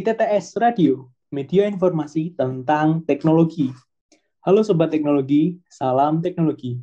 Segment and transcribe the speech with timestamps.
[0.00, 3.68] ITTS Radio, media informasi tentang teknologi.
[4.40, 6.80] Halo Sobat Teknologi, salam teknologi.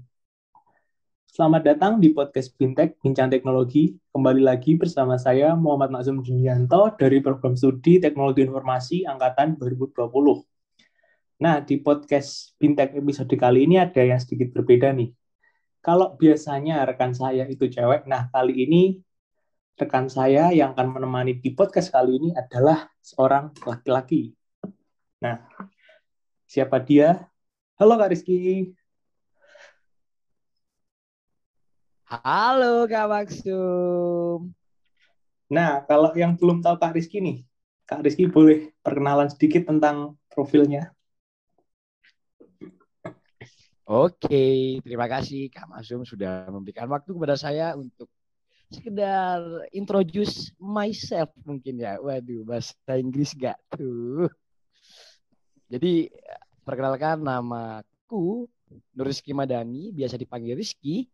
[1.25, 3.97] Selamat datang di podcast Fintech Bincang Teknologi.
[4.13, 11.41] Kembali lagi bersama saya Muhammad Maksum Junianto dari program studi Teknologi Informasi Angkatan 2020.
[11.41, 15.09] Nah, di podcast Fintech episode kali ini ada yang sedikit berbeda nih.
[15.81, 19.01] Kalau biasanya rekan saya itu cewek, nah kali ini
[19.77, 24.33] rekan saya yang akan menemani di podcast kali ini adalah seorang laki-laki.
[25.21, 25.45] Nah,
[26.49, 27.29] siapa dia?
[27.77, 28.73] Halo Kak Rizky.
[32.09, 34.49] Halo Kak Maksum.
[35.53, 37.45] Nah, kalau yang belum tahu Kak Rizky nih,
[37.85, 40.89] Kak Rizky boleh perkenalan sedikit tentang profilnya.
[43.85, 48.09] Oke, terima kasih Kak Masum sudah memberikan waktu kepada saya untuk
[48.67, 51.99] sekedar introduce myself mungkin ya.
[52.03, 54.27] Waduh, bahasa Inggris gak tuh.
[55.67, 56.11] Jadi
[56.63, 61.07] perkenalkan namaku Nur Rizky Madani, biasa dipanggil Rizky.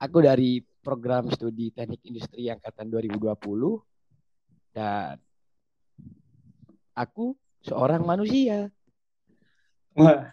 [0.00, 3.36] Aku dari program studi Teknik Industri angkatan 2020
[4.72, 5.20] dan
[6.96, 8.72] aku seorang manusia.
[9.96, 10.32] Wah,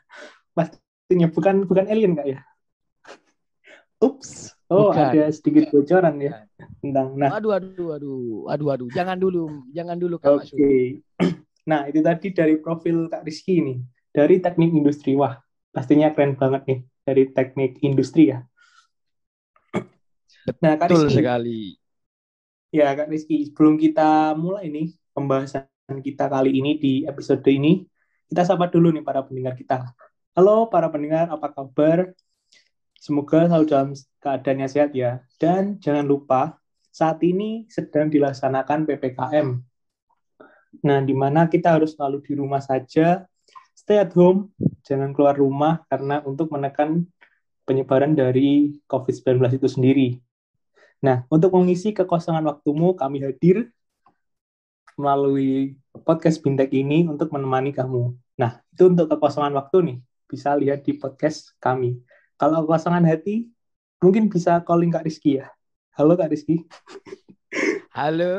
[0.55, 2.39] pastinya bukan bukan alien kak ya?
[3.99, 4.56] Ups.
[4.67, 5.15] Oh, Bukan.
[5.15, 6.43] ada sedikit bocoran ya
[6.83, 7.39] tentang nah.
[7.39, 8.87] Aduh, aduh, aduh, aduh, aduh.
[8.91, 10.55] Jangan dulu, jangan dulu Kak Oke.
[10.55, 10.79] Okay.
[11.67, 13.75] Nah, itu tadi dari profil Kak Rizky ini.
[14.11, 15.19] Dari teknik industri.
[15.19, 15.35] Wah,
[15.71, 16.79] pastinya keren banget nih.
[17.03, 18.43] Dari teknik industri ya.
[20.63, 21.61] Nah, Kak Betul Rizky, sekali.
[22.71, 25.67] Ya, Kak Rizky, sebelum kita mulai nih pembahasan
[26.03, 27.87] kita kali ini di episode ini,
[28.27, 29.95] kita sapa dulu nih para pendengar kita.
[30.35, 32.11] Halo para pendengar, apa kabar?
[33.07, 35.23] Semoga selalu dalam keadaannya sehat ya.
[35.39, 36.59] Dan jangan lupa,
[36.91, 39.47] saat ini sedang dilaksanakan PPKM.
[40.83, 43.23] Nah, di mana kita harus selalu di rumah saja,
[43.71, 44.51] stay at home,
[44.83, 47.07] jangan keluar rumah karena untuk menekan
[47.63, 50.07] penyebaran dari COVID-19 itu sendiri.
[50.99, 53.71] Nah, untuk mengisi kekosongan waktumu, kami hadir
[54.99, 58.11] melalui podcast Bintek ini untuk menemani kamu.
[58.35, 59.97] Nah, itu untuk kekosongan waktu nih,
[60.27, 62.03] bisa lihat di podcast kami.
[62.37, 63.49] Kalau kekosongan hati,
[63.97, 65.49] mungkin bisa calling Kak Rizky ya.
[65.97, 66.69] Halo Kak Rizky.
[67.97, 68.37] Halo.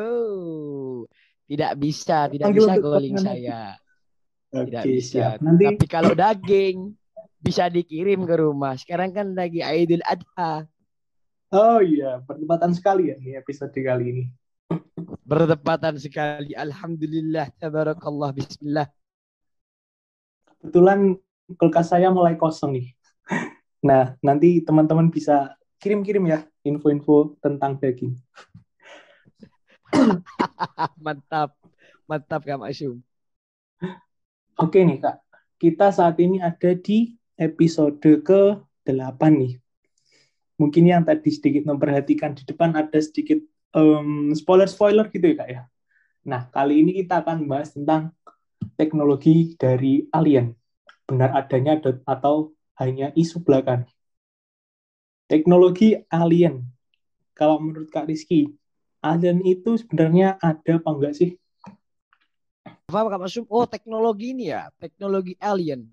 [1.50, 3.60] Tidak bisa, tidak Panggil bisa calling saya.
[4.54, 5.10] Oke, tidak bisa.
[5.10, 5.38] Siap.
[5.42, 5.64] Nanti...
[5.66, 6.94] Tapi kalau daging
[7.42, 8.78] bisa dikirim ke rumah.
[8.78, 10.62] Sekarang kan lagi Idul Adha.
[11.48, 14.25] Oh iya, bertepatan sekali ya ini episode kali ini.
[15.26, 16.53] Bertepatan sekali.
[16.54, 17.50] Alhamdulillah.
[17.56, 18.30] Tabarakallah.
[18.36, 18.86] Bismillah.
[20.60, 21.16] Kebetulan
[21.56, 22.94] kulkas saya mulai kosong nih.
[23.78, 28.19] Nah, nanti teman-teman bisa kirim-kirim ya info-info tentang daging.
[31.05, 31.55] mantap,
[32.11, 32.99] mantap Kak Masyum.
[34.59, 35.22] Oke nih Kak,
[35.62, 39.55] kita saat ini ada di episode ke-8 nih.
[40.59, 43.39] Mungkin yang tadi sedikit memperhatikan di depan ada sedikit
[43.71, 45.62] um, spoiler-spoiler gitu ya Kak ya.
[46.27, 48.10] Nah, kali ini kita akan membahas tentang
[48.75, 50.50] teknologi dari alien.
[51.06, 53.84] Benar adanya atau hanya isu belakang.
[55.27, 56.65] Teknologi alien.
[57.34, 58.55] Kalau menurut Kak Rizky,
[59.03, 61.31] alien itu sebenarnya ada apa enggak sih?
[62.89, 63.44] Apa Kak Masum?
[63.53, 65.84] Oh, teknologi ini ya, teknologi alien.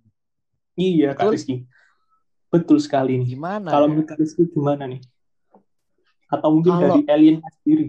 [0.79, 1.19] Iya, Betul?
[1.19, 1.56] Kak Rizky.
[2.47, 3.35] Betul sekali nih.
[3.35, 3.67] Gimana?
[3.67, 3.91] Kalau ya?
[3.91, 5.02] menurut Kak Rizky gimana nih?
[6.31, 6.96] Atau mungkin Kalau...
[6.96, 7.88] dari alien sendiri?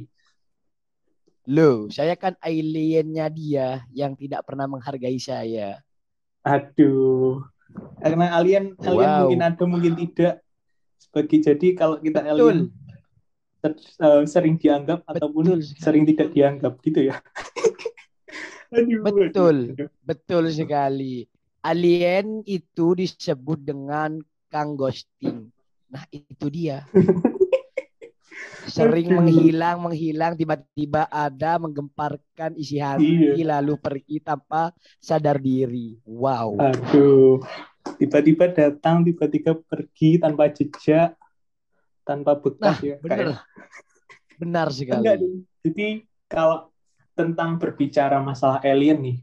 [1.46, 5.78] Loh, saya kan aliennya dia yang tidak pernah menghargai saya.
[6.42, 7.46] Aduh
[8.00, 9.18] karena alien alien wow.
[9.24, 10.44] mungkin ada mungkin tidak
[10.96, 12.32] sebagai jadi kalau kita Betul.
[12.32, 12.58] alien
[13.60, 13.72] ter,
[14.04, 15.14] uh, sering dianggap Betul.
[15.16, 17.20] ataupun sering tidak dianggap gitu ya
[18.76, 19.90] aduh, Betul, aduh.
[20.02, 21.26] betul sekali.
[21.66, 25.50] Alien itu disebut dengan kang ghosting.
[25.90, 26.86] Nah itu dia.
[28.66, 33.58] sering menghilang menghilang tiba-tiba ada menggemparkan isi hati iya.
[33.58, 35.98] lalu pergi tanpa sadar diri.
[36.04, 36.58] Wow.
[36.58, 37.40] Aduh.
[37.96, 41.14] Tiba-tiba datang tiba-tiba pergi tanpa jejak
[42.06, 43.18] tanpa bekas nah, ya benar.
[43.18, 43.38] Kayak...
[44.38, 44.98] benar sekali.
[45.02, 45.16] Enggak,
[45.66, 45.86] jadi
[46.26, 46.58] kalau
[47.16, 49.18] tentang berbicara masalah alien nih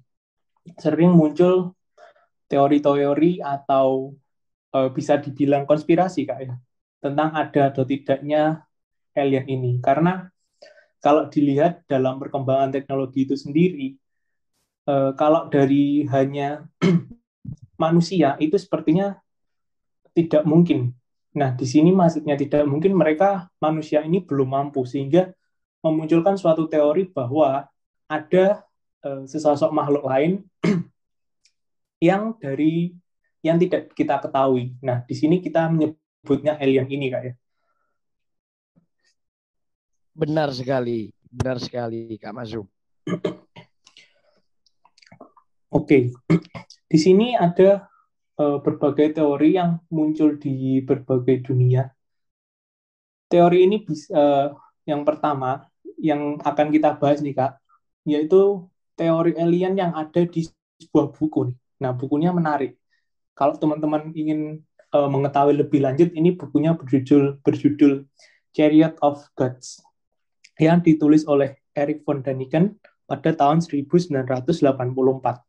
[0.80, 1.75] sering muncul
[2.48, 4.16] teori-teori atau
[4.74, 6.56] uh, bisa dibilang konspirasi kak ya
[7.04, 8.63] tentang ada atau tidaknya
[9.13, 10.30] alien ini karena
[11.04, 13.95] kalau dilihat dalam perkembangan teknologi itu sendiri
[14.89, 16.65] eh, kalau dari hanya
[17.83, 19.18] manusia itu sepertinya
[20.13, 20.94] tidak mungkin.
[21.33, 25.33] Nah, di sini maksudnya tidak mungkin mereka manusia ini belum mampu sehingga
[25.81, 27.65] memunculkan suatu teori bahwa
[28.06, 28.45] ada
[29.01, 30.45] uh, sesosok makhluk lain
[32.07, 32.94] yang dari
[33.42, 34.77] yang tidak kita ketahui.
[34.80, 37.33] Nah, di sini kita menyebutnya alien ini kak ya.
[40.13, 42.69] Benar sekali, benar sekali Kak Mazum.
[45.74, 46.13] Oke,
[46.92, 47.89] di sini ada
[48.38, 51.89] uh, berbagai teori yang muncul di berbagai dunia.
[53.25, 54.48] Teori ini bisa, uh,
[54.86, 55.65] yang pertama
[55.98, 57.57] yang akan kita bahas nih kak,
[58.06, 60.45] yaitu teori alien yang ada di
[60.77, 61.57] sebuah buku.
[61.81, 62.77] Nah bukunya menarik.
[63.33, 64.62] Kalau teman-teman ingin
[64.94, 68.06] uh, mengetahui lebih lanjut, ini bukunya berjudul berjudul
[68.54, 69.81] Chariot of Gods
[70.69, 75.44] yang ditulis oleh Eric von Daniken pada tahun 1984.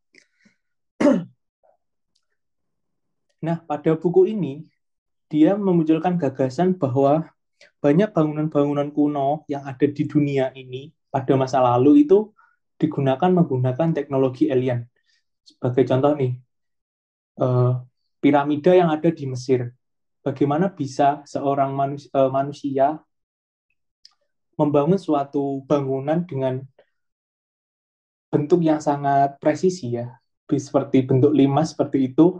[3.45, 4.65] Nah, pada buku ini,
[5.29, 7.29] dia memunculkan gagasan bahwa
[7.77, 12.33] banyak bangunan-bangunan kuno yang ada di dunia ini pada masa lalu itu
[12.81, 14.89] digunakan menggunakan teknologi alien.
[15.45, 16.33] Sebagai contoh nih,
[17.37, 17.73] eh,
[18.17, 19.69] piramida yang ada di Mesir.
[20.25, 22.85] Bagaimana bisa seorang manusia, eh, manusia
[24.55, 26.63] membangun suatu bangunan dengan
[28.31, 30.15] bentuk yang sangat presisi ya,
[30.47, 32.39] seperti bentuk lima seperti itu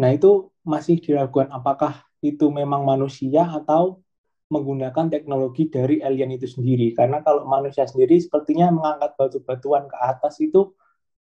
[0.00, 4.00] Nah, itu masih diragukan apakah itu memang manusia atau
[4.48, 6.96] menggunakan teknologi dari alien itu sendiri.
[6.96, 10.72] Karena kalau manusia sendiri sepertinya mengangkat batu-batuan ke atas itu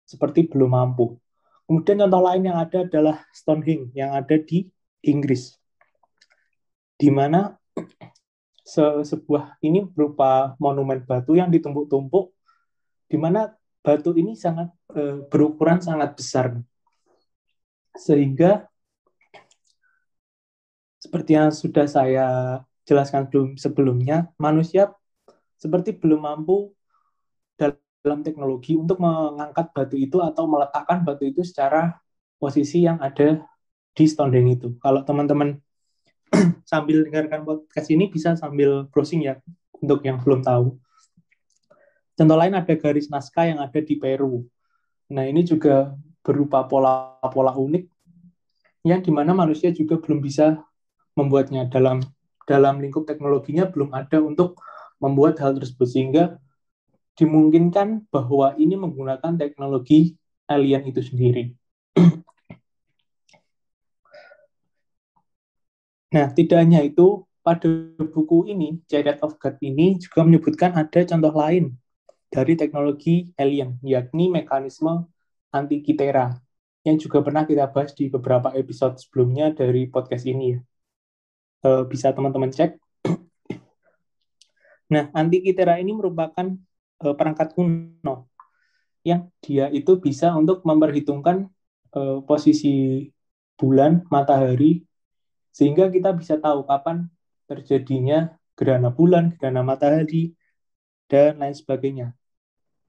[0.09, 1.21] seperti belum mampu.
[1.69, 4.67] Kemudian contoh lain yang ada adalah Stonehenge yang ada di
[5.05, 5.55] Inggris.
[6.97, 7.53] Di mana
[8.63, 12.31] se sebuah ini berupa monumen batu yang ditumpuk-tumpuk
[13.11, 13.51] di mana
[13.83, 16.63] batu ini sangat e, berukuran sangat besar
[17.93, 18.71] sehingga
[21.03, 22.27] seperti yang sudah saya
[22.87, 23.27] jelaskan
[23.59, 24.91] sebelumnya, manusia
[25.59, 26.71] seperti belum mampu
[28.03, 31.95] dalam teknologi untuk mengangkat batu itu atau meletakkan batu itu secara
[32.35, 33.39] posisi yang ada
[33.95, 34.67] di Stonehenge itu.
[34.83, 35.59] Kalau teman-teman
[36.71, 39.37] sambil dengarkan podcast ini bisa sambil browsing ya
[39.77, 40.77] untuk yang belum tahu.
[42.13, 44.45] Contoh lain ada garis naskah yang ada di Peru.
[45.13, 47.85] Nah ini juga berupa pola-pola unik
[48.83, 50.59] yang di mana manusia juga belum bisa
[51.15, 52.03] membuatnya dalam
[52.43, 54.59] dalam lingkup teknologinya belum ada untuk
[54.99, 56.23] membuat hal tersebut sehingga
[57.15, 60.17] dimungkinkan bahwa ini menggunakan teknologi
[60.49, 61.53] alien itu sendiri.
[66.13, 67.67] nah, tidak hanya itu, pada
[67.99, 71.75] buku ini, Chariot of God ini juga menyebutkan ada contoh lain
[72.31, 75.05] dari teknologi alien, yakni mekanisme
[75.53, 76.39] Antikythera
[76.83, 80.59] yang juga pernah kita bahas di beberapa episode sebelumnya dari podcast ini ya.
[81.63, 82.79] E, bisa teman-teman cek.
[84.93, 86.53] Nah, Antikythera ini merupakan
[87.01, 88.29] e, perangkat kuno
[89.01, 91.49] yang dia itu bisa untuk memperhitungkan
[91.91, 93.07] e, posisi
[93.57, 94.83] bulan, matahari,
[95.53, 97.07] sehingga kita bisa tahu kapan
[97.45, 100.33] terjadinya gerhana bulan, gerhana matahari,
[101.05, 102.17] dan lain sebagainya.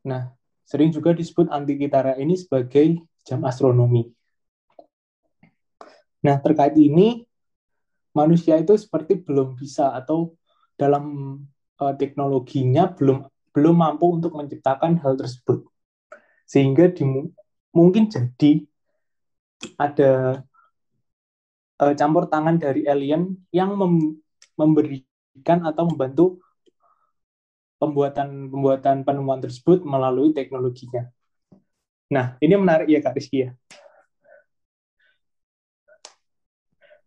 [0.04, 0.32] Nah,
[0.64, 4.08] Sering juga disebut Antikitara ini sebagai jam astronomi.
[6.24, 7.28] Nah, terkait ini,
[8.16, 10.32] manusia itu seperti belum bisa atau
[10.80, 11.36] dalam
[11.76, 15.68] uh, teknologinya belum belum mampu untuk menciptakan hal tersebut.
[16.48, 17.04] Sehingga di,
[17.76, 18.64] mungkin jadi
[19.76, 20.42] ada
[21.80, 24.18] uh, campur tangan dari alien yang mem,
[24.54, 26.38] memberikan atau membantu
[27.82, 31.10] pembuatan pembuatan penemuan tersebut melalui teknologinya.
[32.12, 33.50] Nah, ini menarik ya Kak Rizky ya.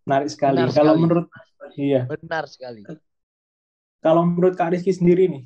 [0.03, 0.63] Menarik sekali.
[0.63, 1.03] Benar Kalau sekali.
[1.03, 1.25] menurut
[1.79, 2.01] iya.
[2.07, 2.81] Benar sekali.
[4.03, 5.43] Kalau menurut Kak Rizky sendiri nih,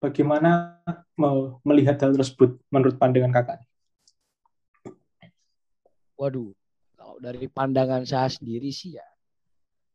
[0.00, 0.80] bagaimana
[1.64, 3.58] melihat hal tersebut menurut pandangan Kakak?
[6.14, 6.54] Waduh,
[7.14, 9.06] kalau dari pandangan saya sendiri sih ya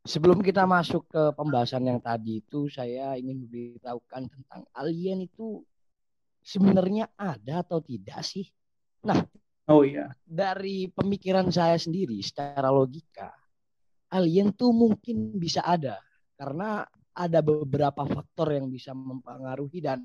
[0.08, 5.60] Sebelum kita masuk ke pembahasan yang tadi itu, saya ingin memberitahukan tentang alien itu
[6.40, 8.48] sebenarnya ada atau tidak sih?
[9.04, 9.20] Nah,
[9.68, 10.16] oh iya.
[10.24, 13.28] Dari pemikiran saya sendiri, secara logika,
[14.16, 16.00] alien tuh mungkin bisa ada
[16.40, 20.00] karena ada beberapa faktor yang bisa mempengaruhi dan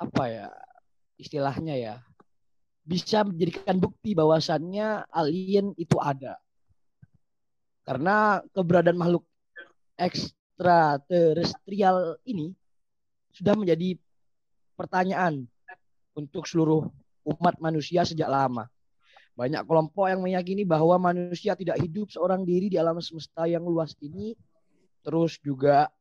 [0.00, 0.48] apa ya
[1.20, 1.94] istilahnya ya
[2.86, 6.38] bisa menjadikan bukti bahwasannya alien itu ada
[7.86, 9.22] karena keberadaan makhluk
[9.94, 12.50] ekstraterestrial ini
[13.30, 13.94] sudah menjadi
[14.74, 15.46] pertanyaan
[16.18, 16.90] untuk seluruh
[17.26, 18.66] umat manusia sejak lama.
[19.36, 23.92] Banyak kelompok yang meyakini bahwa manusia tidak hidup seorang diri di alam semesta yang luas
[24.00, 24.32] ini.
[25.04, 25.92] Terus juga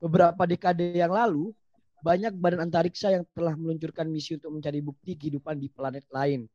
[0.00, 1.52] beberapa dekade yang lalu
[1.98, 6.46] banyak badan antariksa yang telah meluncurkan misi untuk mencari bukti kehidupan di planet lain.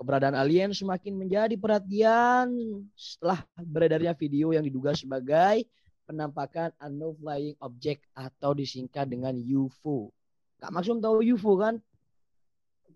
[0.00, 2.48] Keberadaan alien semakin menjadi perhatian
[2.96, 5.68] setelah beredarnya video yang diduga sebagai
[6.08, 10.08] penampakan unknown flying object atau disingkat dengan UFO.
[10.56, 11.76] Kak Maksum tahu UFO kan?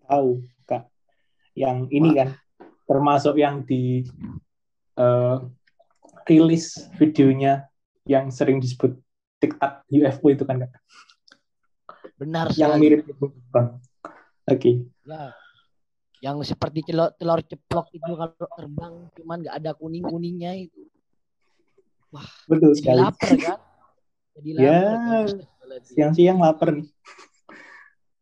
[0.09, 0.89] Tahu, Kak.
[1.53, 2.17] Yang ini Wah.
[2.17, 2.29] kan
[2.89, 4.05] termasuk yang di
[4.97, 5.45] uh,
[6.25, 7.69] rilis videonya
[8.09, 8.97] yang sering disebut
[9.37, 10.73] TikTok UFO itu kan Kak?
[12.15, 12.63] Benar sekali.
[12.63, 13.79] Yang mirip itu, Bang.
[14.47, 14.59] Oke.
[14.59, 14.75] Okay.
[15.03, 15.33] Ya.
[16.23, 20.87] Yang seperti telur, telur ceplok itu kalau terbang cuman nggak ada kuning-kuningnya itu.
[22.09, 23.03] Wah, betul sekali.
[23.03, 23.59] lapar kan?
[24.39, 24.63] Jadi lapar.
[24.63, 25.25] Ya, kan?
[25.83, 26.87] siang-siang lapar nih.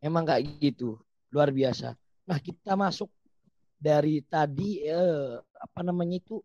[0.02, 1.00] Emang kayak gitu,
[1.32, 1.96] luar biasa.
[2.28, 3.08] Nah, kita masuk
[3.78, 6.42] dari tadi eh, apa namanya itu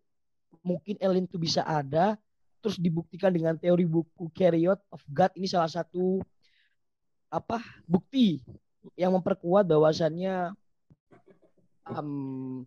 [0.63, 2.20] mungkin alien itu bisa ada
[2.60, 6.20] terus dibuktikan dengan teori buku Chariot of God ini salah satu
[7.29, 8.41] apa bukti
[8.98, 10.53] yang memperkuat bahwasannya
[11.86, 12.65] um,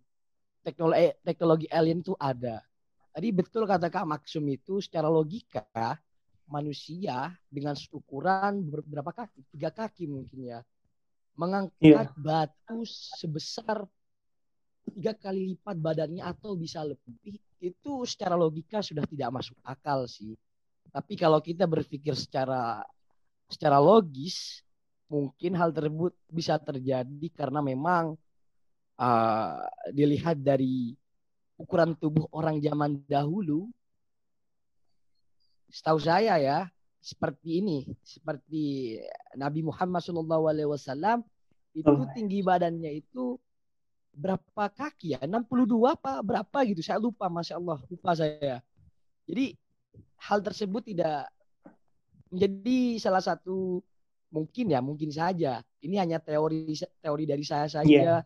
[0.63, 2.63] teknologi teknologi alien itu ada.
[3.13, 5.67] Tadi betul kata Kak Maksum itu secara logika
[6.49, 9.53] manusia dengan ukuran berapa kaki?
[9.53, 10.59] Tiga kaki mungkin ya.
[11.37, 12.09] Mengangkat yeah.
[12.17, 12.81] batu
[13.19, 13.85] sebesar
[14.93, 20.35] tiga kali lipat badannya atau bisa lebih itu secara logika sudah tidak masuk akal sih.
[20.93, 22.85] Tapi kalau kita berpikir secara
[23.53, 24.65] secara logis
[25.13, 28.17] mungkin hal tersebut bisa terjadi karena memang
[28.97, 29.61] uh,
[29.93, 30.97] dilihat dari
[31.57, 33.69] ukuran tubuh orang zaman dahulu,
[35.69, 36.59] setahu saya ya
[37.03, 38.97] seperti ini, seperti
[39.37, 41.21] Nabi Muhammad SAW
[41.73, 42.09] itu oh.
[42.13, 43.37] tinggi badannya itu
[44.13, 45.19] berapa kaki ya?
[45.25, 46.81] 62 apa berapa gitu?
[46.85, 48.61] Saya lupa, masya Allah, lupa saya.
[49.25, 49.57] Jadi
[50.21, 51.27] hal tersebut tidak
[52.33, 53.79] menjadi salah satu
[54.33, 55.61] mungkin ya, mungkin saja.
[55.79, 58.25] Ini hanya teori teori dari saya saja.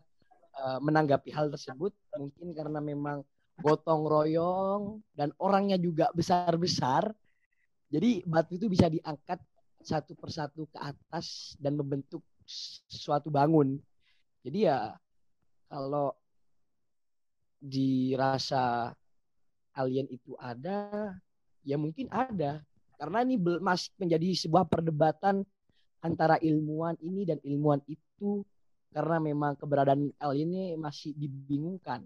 [0.58, 3.22] Eh, menanggapi hal tersebut mungkin karena memang
[3.62, 7.14] gotong royong dan orangnya juga besar-besar
[7.86, 9.38] jadi batu itu bisa diangkat
[9.86, 12.26] satu persatu ke atas dan membentuk
[12.90, 13.78] suatu bangun
[14.42, 14.78] jadi ya
[15.70, 16.10] kalau
[17.62, 18.90] dirasa
[19.78, 21.14] alien itu ada
[21.62, 22.66] ya mungkin ada
[22.98, 25.46] karena ini masih menjadi sebuah perdebatan
[26.02, 28.42] antara ilmuwan ini dan ilmuwan itu
[28.90, 32.02] karena memang keberadaan L ini masih dibingungkan.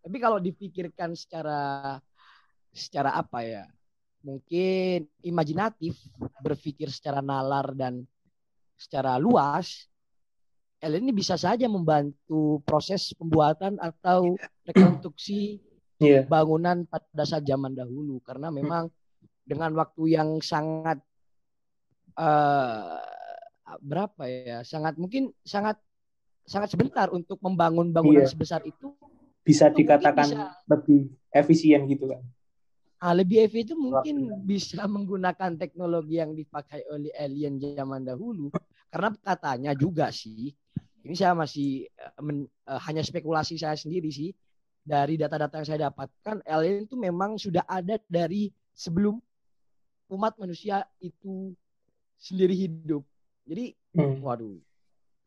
[0.00, 2.00] Tapi kalau dipikirkan secara
[2.72, 3.64] secara apa ya?
[4.20, 5.96] Mungkin imajinatif,
[6.44, 8.04] berpikir secara nalar dan
[8.76, 9.88] secara luas,
[10.80, 15.60] L ini bisa saja membantu proses pembuatan atau rekonstruksi
[16.00, 16.24] yeah.
[16.24, 18.88] bangunan pada saat zaman dahulu karena memang
[19.44, 21.00] dengan waktu yang sangat
[22.18, 23.00] uh,
[23.78, 25.78] berapa ya sangat mungkin sangat
[26.42, 28.30] sangat sebentar untuk membangun bangunan iya.
[28.30, 28.90] sebesar itu
[29.46, 32.22] bisa itu dikatakan bisa, lebih efisien gitu kan
[32.98, 34.42] ah, lebih efisien itu mungkin Waktu.
[34.46, 38.50] bisa menggunakan teknologi yang dipakai oleh alien zaman dahulu
[38.90, 40.50] karena katanya juga sih
[41.00, 44.34] ini saya masih uh, men, uh, hanya spekulasi saya sendiri sih
[44.80, 49.20] dari data-data yang saya dapatkan alien itu memang sudah ada dari sebelum
[50.10, 51.54] umat manusia itu
[52.18, 53.06] sendiri hidup
[53.46, 54.20] jadi hmm.
[54.20, 54.58] waduh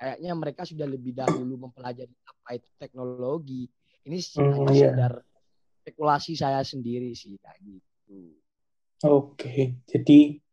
[0.03, 3.71] kayaknya mereka sudah lebih dahulu mempelajari apa itu teknologi.
[4.03, 4.75] Ini hmm, hanya yeah.
[4.75, 5.13] sekedar
[5.79, 8.35] spekulasi saya sendiri sih kayak gitu.
[9.07, 10.43] Oke, jadi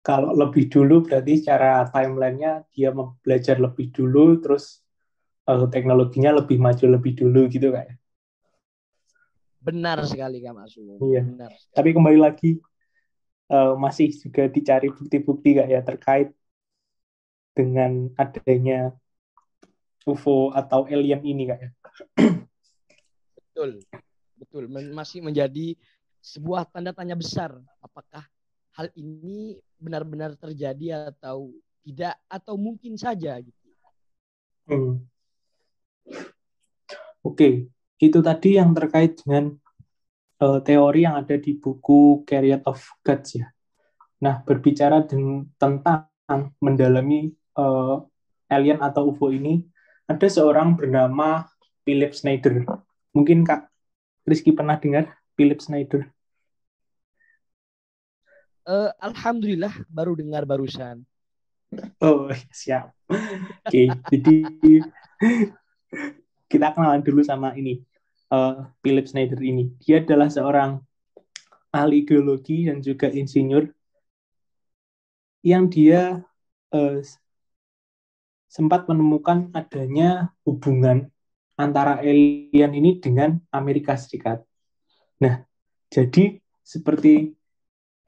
[0.00, 4.80] kalau lebih dulu berarti secara timelinenya dia belajar lebih dulu, terus
[5.48, 7.96] uh, teknologinya lebih maju lebih dulu gitu kayak.
[9.62, 11.22] Benar sekali Kak Mas Iya.
[11.22, 11.52] Benar.
[11.70, 12.58] Tapi kembali lagi
[13.52, 16.28] uh, masih juga dicari bukti-bukti kayak ya terkait
[17.52, 18.96] dengan adanya
[20.08, 21.70] UFO atau alien ini kak ya.
[23.36, 23.84] Betul,
[24.40, 24.64] betul.
[24.72, 25.76] Masih menjadi
[26.24, 27.52] sebuah tanda tanya besar.
[27.84, 28.24] Apakah
[28.72, 31.52] hal ini benar-benar terjadi atau
[31.84, 33.68] tidak atau mungkin saja gitu.
[34.66, 35.04] Hmm.
[37.22, 37.70] Oke,
[38.02, 39.54] itu tadi yang terkait dengan
[40.42, 43.46] uh, teori yang ada di buku Carrier of Gods ya.
[44.22, 46.10] Nah, berbicara tentang
[46.58, 48.02] mendalami uh,
[48.50, 49.62] alien atau UFO ini
[50.06, 51.46] ada seorang bernama
[51.86, 52.66] Philip Snyder.
[53.14, 53.70] Mungkin Kak
[54.26, 56.06] Rizky pernah dengar Philip Snyder?
[58.62, 61.02] Uh, Alhamdulillah baru dengar barusan.
[61.98, 62.94] Oh siap.
[63.08, 64.34] Oke, okay, jadi
[66.46, 67.82] kita kenalan dulu sama ini
[68.32, 69.68] uh, Philip Snyder ini.
[69.84, 70.80] Dia adalah seorang
[71.72, 73.68] ahli geologi dan juga insinyur
[75.44, 76.24] yang dia
[76.72, 76.98] uh,
[78.48, 81.08] sempat menemukan adanya hubungan
[81.56, 84.44] antara alien ini dengan Amerika Serikat.
[85.20, 85.44] Nah,
[85.92, 87.32] jadi seperti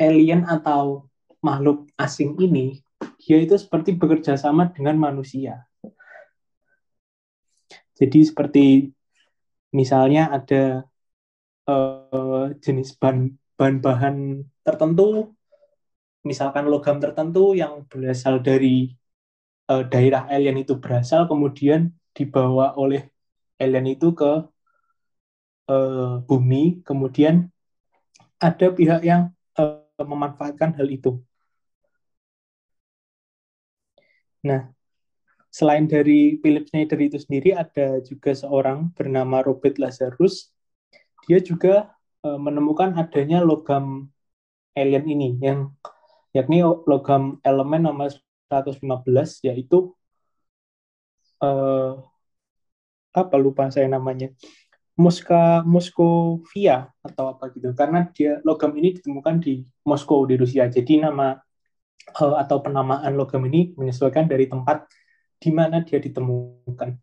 [0.00, 1.08] alien atau
[1.40, 2.80] makhluk asing ini,
[3.20, 5.64] dia itu seperti bekerja sama dengan manusia.
[7.94, 8.90] Jadi seperti
[9.78, 10.62] misalnya ada
[11.70, 14.16] uh, jenis bahan bahan
[14.66, 15.34] tertentu,
[16.28, 18.94] misalkan logam tertentu yang berasal dari
[19.70, 21.80] uh, daerah alien itu berasal, kemudian
[22.16, 23.02] dibawa oleh
[23.62, 24.30] alien itu ke
[25.70, 27.34] uh, bumi, kemudian
[28.38, 29.22] ada pihak yang
[29.58, 31.10] uh, memanfaatkan hal itu.
[34.44, 34.60] Nah,
[35.54, 40.50] selain dari Philip Schneider itu sendiri, ada juga seorang bernama Robert Lazarus.
[41.30, 41.94] Dia juga
[42.26, 44.10] uh, menemukan adanya logam
[44.74, 45.70] alien ini, yang
[46.34, 48.10] yakni logam elemen nomor
[48.50, 48.82] 115,
[49.46, 49.94] yaitu
[51.38, 52.02] uh,
[53.14, 54.34] apa lupa saya namanya
[54.98, 61.06] Moska Moskovia atau apa gitu karena dia logam ini ditemukan di Moskow di Rusia jadi
[61.06, 61.38] nama
[62.18, 64.90] uh, atau penamaan logam ini menyesuaikan dari tempat
[65.44, 66.96] di mana dia ditemukan.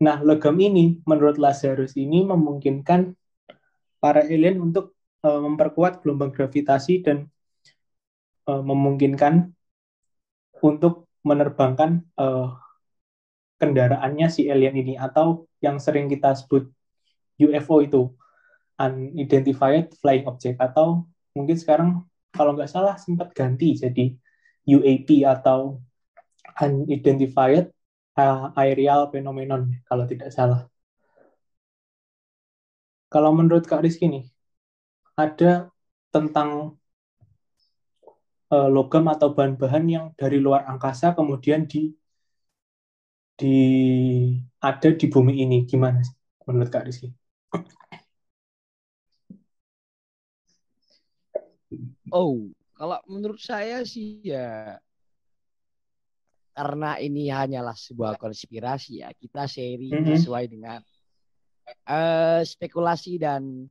[0.00, 3.12] Nah logam ini menurut Lazarus ini memungkinkan
[4.00, 7.28] para alien untuk uh, memperkuat gelombang gravitasi dan
[8.48, 9.52] uh, memungkinkan
[10.64, 12.56] untuk menerbangkan uh,
[13.60, 16.68] kendaraannya si alien ini atau yang sering kita sebut
[17.36, 18.02] UFO itu
[18.80, 21.04] unidentified flying object atau
[21.36, 21.88] mungkin sekarang
[22.32, 24.12] kalau nggak salah sempat ganti jadi
[24.68, 25.80] UAP atau
[26.60, 27.70] unidentified
[28.16, 30.66] uh, aerial phenomenon kalau tidak salah.
[33.12, 34.24] Kalau menurut Kak Rizky nih,
[35.14, 35.70] ada
[36.10, 36.74] tentang
[38.50, 41.94] uh, logam atau bahan-bahan yang dari luar angkasa kemudian di
[43.36, 43.56] di
[44.64, 46.00] ada di bumi ini gimana
[46.48, 47.12] menurut Kak Rizky?
[52.08, 54.78] Oh, kalau menurut saya sih ya
[56.56, 60.12] karena ini hanyalah sebuah konspirasi ya kita sharing mm -hmm.
[60.16, 60.80] sesuai dengan
[61.84, 63.68] uh, spekulasi dan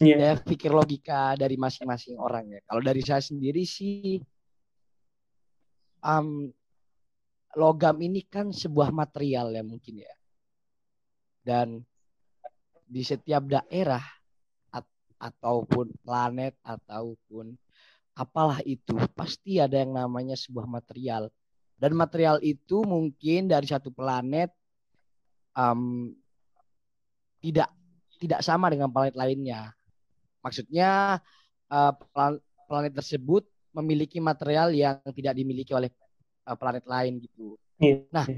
[0.00, 0.34] yeah.
[0.36, 2.60] ya pikir logika dari masing-masing orang ya.
[2.64, 4.18] Kalau dari saya sendiri sih
[6.00, 6.48] um,
[7.54, 10.14] logam ini kan sebuah material ya mungkin ya.
[11.40, 11.84] Dan
[12.90, 14.02] di setiap daerah
[14.74, 14.86] at
[15.20, 17.54] ataupun planet ataupun
[18.18, 21.28] apalah itu pasti ada yang namanya sebuah material.
[21.80, 24.52] Dan material itu mungkin dari satu planet
[25.56, 26.12] um,
[27.40, 27.72] tidak
[28.20, 29.72] tidak sama dengan planet lainnya.
[30.44, 31.16] Maksudnya
[31.72, 31.92] uh,
[32.68, 35.88] planet tersebut memiliki material yang tidak dimiliki oleh
[36.44, 37.56] uh, planet lain gitu.
[37.80, 38.04] Yeah.
[38.12, 38.28] Nah,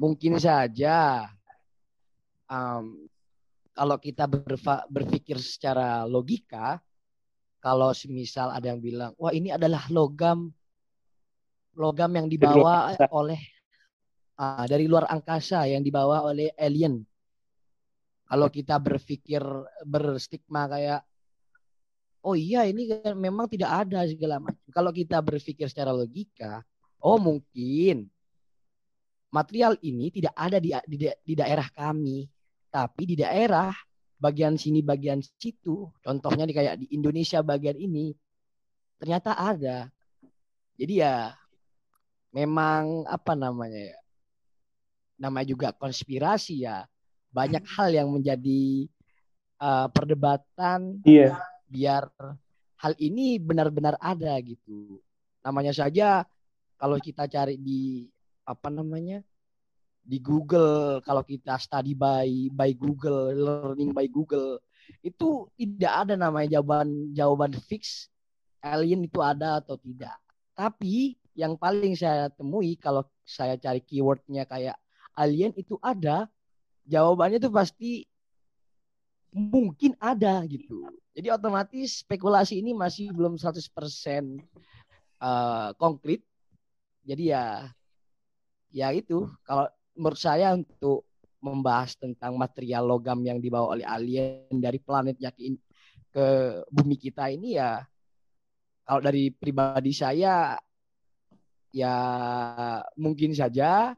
[0.00, 1.28] mungkin saja
[2.48, 3.04] um,
[3.76, 4.24] kalau kita
[4.88, 6.80] berpikir secara logika,
[7.60, 10.50] kalau semisal ada yang bilang, wah ini adalah logam
[11.78, 13.38] logam yang dibawa oleh
[14.34, 17.06] uh, dari luar angkasa yang dibawa oleh alien.
[18.28, 19.40] Kalau kita berpikir
[19.86, 21.00] berstigma kayak
[22.26, 24.68] oh iya ini memang tidak ada segala macam.
[24.68, 26.60] Kalau kita berpikir secara logika,
[27.00, 28.10] oh mungkin
[29.32, 32.28] material ini tidak ada di, di, di daerah kami,
[32.68, 33.72] tapi di daerah
[34.18, 38.12] bagian sini bagian situ, contohnya di kayak di Indonesia bagian ini
[38.98, 39.88] ternyata ada.
[40.76, 41.32] Jadi ya
[42.34, 43.98] memang apa namanya ya?
[45.18, 46.86] Namanya juga konspirasi ya.
[47.32, 48.88] Banyak hal yang menjadi
[49.60, 51.36] uh, perdebatan yeah.
[51.68, 52.08] biar
[52.78, 55.02] hal ini benar-benar ada gitu.
[55.42, 56.24] Namanya saja
[56.78, 58.06] kalau kita cari di
[58.46, 59.20] apa namanya
[60.08, 64.56] di Google kalau kita study by by Google learning by Google
[65.04, 68.08] itu tidak ada namanya jawaban jawaban fix
[68.64, 70.16] alien itu ada atau tidak
[70.56, 74.74] tapi yang paling saya temui kalau saya cari keywordnya kayak
[75.14, 76.26] alien itu ada
[76.82, 77.90] jawabannya itu pasti
[79.30, 80.90] mungkin ada gitu.
[81.14, 83.54] Jadi otomatis spekulasi ini masih belum 100%
[85.22, 86.26] uh, konkret.
[87.06, 87.70] Jadi ya
[88.74, 89.30] ya itu.
[89.46, 91.06] Kalau menurut saya untuk
[91.38, 95.54] membahas tentang material logam yang dibawa oleh alien dari planet yakin
[96.10, 96.26] ke
[96.66, 97.78] bumi kita ini ya
[98.82, 100.58] kalau dari pribadi saya
[101.70, 101.94] ya
[102.96, 103.92] mungkin saja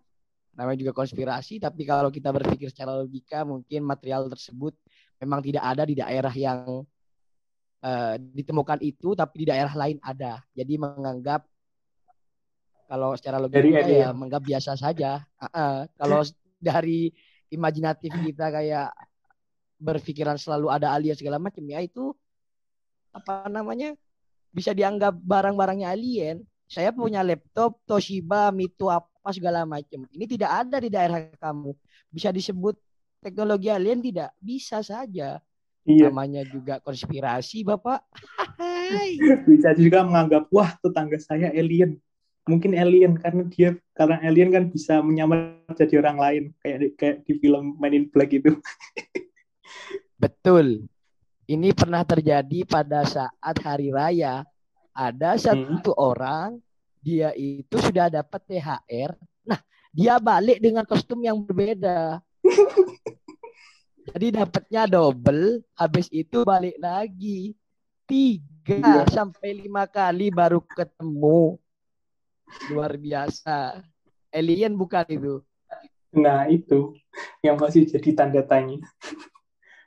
[0.55, 4.75] namanya juga konspirasi tapi kalau kita berpikir secara logika mungkin material tersebut
[5.23, 6.85] memang tidak ada di daerah yang
[7.85, 11.47] uh, ditemukan itu tapi di daerah lain ada jadi menganggap
[12.91, 15.23] Kalau secara logika ya menganggap biasa saja.
[15.39, 15.77] Uh -uh.
[15.95, 16.27] Kalau
[16.59, 17.15] dari
[17.55, 18.91] imajinatif kita kayak
[19.79, 22.11] berpikiran selalu ada alien segala macam ya itu
[23.15, 23.95] apa namanya
[24.51, 26.43] bisa dianggap barang-barangnya alien.
[26.71, 30.07] Saya punya laptop Toshiba, Mito apa segala macam.
[30.07, 31.75] Ini tidak ada di daerah kamu.
[32.07, 32.79] Bisa disebut
[33.19, 34.31] teknologi alien tidak?
[34.39, 35.43] Bisa saja.
[35.83, 36.15] Iya.
[36.15, 38.07] Namanya juga konspirasi, Bapak.
[39.51, 41.99] Bisa juga menganggap, wah tetangga saya alien.
[42.47, 47.17] Mungkin alien karena dia karena alien kan bisa menyamar jadi orang lain kayak di, kayak
[47.29, 48.59] di film Men in Black itu.
[50.23, 50.87] Betul.
[51.51, 54.47] Ini pernah terjadi pada saat hari raya.
[54.91, 56.01] Ada satu hmm.
[56.01, 56.51] orang
[57.01, 59.17] dia itu sudah dapat THR.
[59.49, 62.21] Nah, dia balik dengan kostum yang berbeda.
[64.11, 67.55] Jadi dapatnya double, habis itu balik lagi.
[68.11, 69.07] Tiga iya.
[69.07, 71.57] sampai lima kali baru ketemu.
[72.75, 73.87] Luar biasa.
[74.35, 75.35] Alien bukan itu.
[76.11, 76.99] Nah, itu
[77.39, 78.83] yang masih jadi tanda tanya.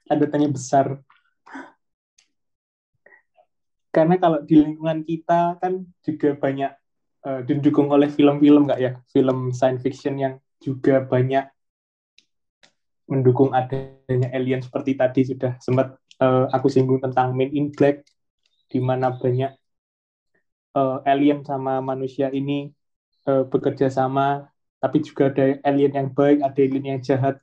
[0.07, 1.03] tanda tanya besar.
[3.93, 6.71] Karena kalau di lingkungan kita kan juga banyak
[7.29, 8.91] uh, didukung oleh film-film nggak ya?
[9.13, 11.45] Film science fiction yang juga banyak
[13.05, 15.21] mendukung adanya alien seperti tadi.
[15.29, 18.01] Sudah sempat uh, aku singgung tentang Men in Black
[18.65, 19.53] di mana banyak
[20.73, 22.73] uh, alien sama manusia ini
[23.29, 24.49] uh, bekerja sama
[24.81, 27.37] tapi juga ada alien yang baik ada alien yang jahat.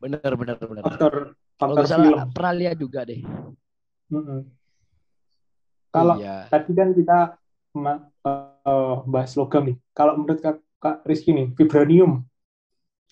[0.00, 0.82] Benar benar benar.
[0.82, 4.40] Faktor Kalau film pernah lihat juga deh mm -hmm.
[5.94, 6.50] kalau iya.
[6.50, 7.18] tadi kan kita
[7.78, 12.26] uh, bahas logam nih kalau menurut kak, kak Rizky nih vibranium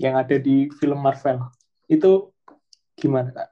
[0.00, 1.44] yang ada di film Marvel.
[1.84, 2.32] Itu
[2.96, 3.48] gimana, Kak?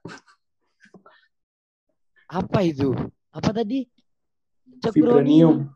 [2.32, 2.96] Apa itu?
[3.28, 3.84] Apa tadi?
[4.88, 5.68] Vibranium.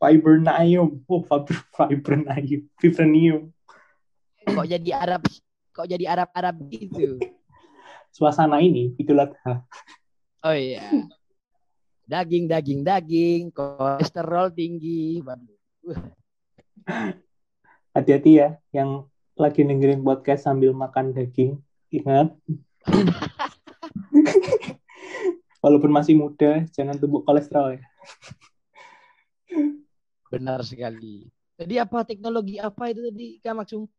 [0.00, 0.88] Vibranium.
[1.04, 2.64] Oh, vibranium.
[2.80, 3.38] Vibranium.
[4.44, 5.24] Kok jadi Arab
[5.74, 7.16] kok jadi Arab-Arab gitu?
[8.14, 9.66] Suasana ini Idul Adha.
[10.46, 10.86] Oh iya.
[12.06, 15.18] Daging, daging, daging, kolesterol tinggi.
[17.90, 21.58] Hati-hati ya, yang lagi dengerin podcast sambil makan daging,
[21.90, 22.30] ingat.
[25.64, 27.84] Walaupun masih muda, jangan tubuh kolesterol ya.
[30.30, 31.34] Benar sekali.
[31.58, 33.90] Jadi apa teknologi apa itu tadi Kak Maksum?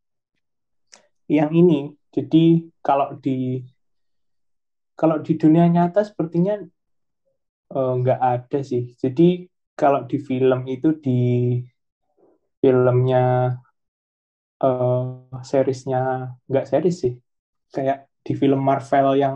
[1.28, 1.80] Yang ini,
[2.15, 3.60] jadi kalau di
[4.99, 6.53] kalau di dunia nyata sepertinya
[7.75, 8.84] uh, nggak ada sih.
[9.01, 9.47] Jadi
[9.79, 11.19] kalau di film itu di
[12.63, 13.53] filmnya
[14.63, 15.99] uh, seriesnya
[16.49, 17.13] nggak series sih
[17.75, 19.36] kayak di film Marvel yang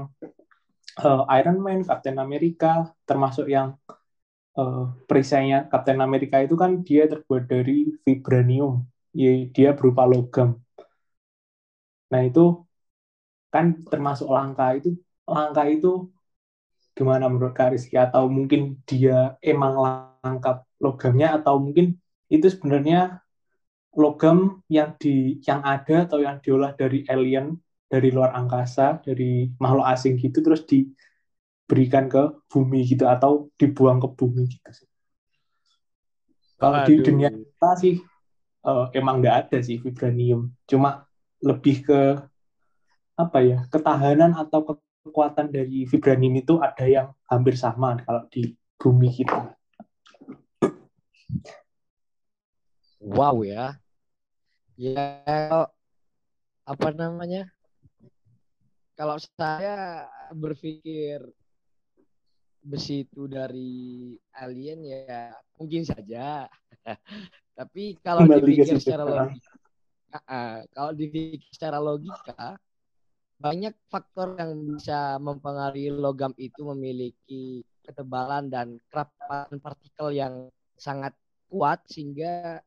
[1.05, 3.77] uh, Iron Man, Captain America, termasuk yang
[4.57, 8.87] uh, perisainya Captain America itu kan dia terbuat dari vibranium,
[9.55, 10.57] dia berupa logam.
[12.09, 12.65] Nah itu
[13.53, 14.97] kan termasuk langka itu
[15.31, 16.09] langka itu
[16.97, 17.95] gimana menurut Kak Rizky?
[17.95, 19.77] Atau mungkin dia emang
[20.23, 21.37] langka logamnya?
[21.39, 21.95] Atau mungkin
[22.29, 23.21] itu sebenarnya
[23.97, 27.57] logam yang di yang ada atau yang diolah dari alien
[27.89, 34.07] dari luar angkasa dari makhluk asing gitu terus diberikan ke bumi gitu atau dibuang ke
[34.13, 34.89] bumi gitu sih.
[36.59, 37.95] Kalau di dunia kita sih
[38.67, 41.07] uh, emang nggak ada sih vibranium, cuma
[41.41, 42.01] lebih ke
[43.19, 49.09] apa ya ketahanan atau kekuatan dari vibranium itu ada yang hampir sama kalau di bumi
[49.11, 49.55] kita.
[52.99, 53.79] Wow ya.
[54.75, 55.07] Ya
[56.67, 57.47] apa namanya?
[58.99, 61.23] Kalau saya berpikir
[62.59, 66.47] besi itu dari alien ya mungkin saja.
[67.59, 69.59] Tapi kalau dipikir secara logika
[70.13, 72.57] uh, kalau dipikir secara logika
[73.39, 81.15] banyak faktor yang bisa mempengaruhi logam itu memiliki ketebalan dan kerapatan partikel yang sangat
[81.47, 82.59] kuat sehingga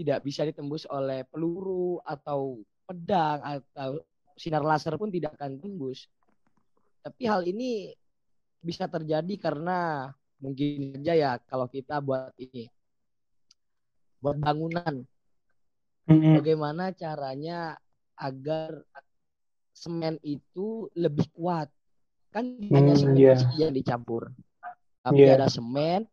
[0.00, 2.56] tidak bisa ditembus oleh peluru atau
[2.88, 4.00] pedang atau
[4.34, 6.08] sinar laser pun tidak akan tembus.
[7.04, 7.92] Tapi hal ini
[8.64, 10.08] bisa terjadi karena
[10.40, 12.64] mungkin saja ya kalau kita buat ini
[14.24, 15.04] buat bangunan.
[16.10, 17.76] Bagaimana caranya
[18.18, 18.82] agar
[19.80, 21.72] semen itu lebih kuat?
[22.28, 23.40] Kan mm, hanya semen yeah.
[23.56, 24.28] yang dicampur.
[25.00, 25.40] Tapi yeah.
[25.40, 26.04] ada semen,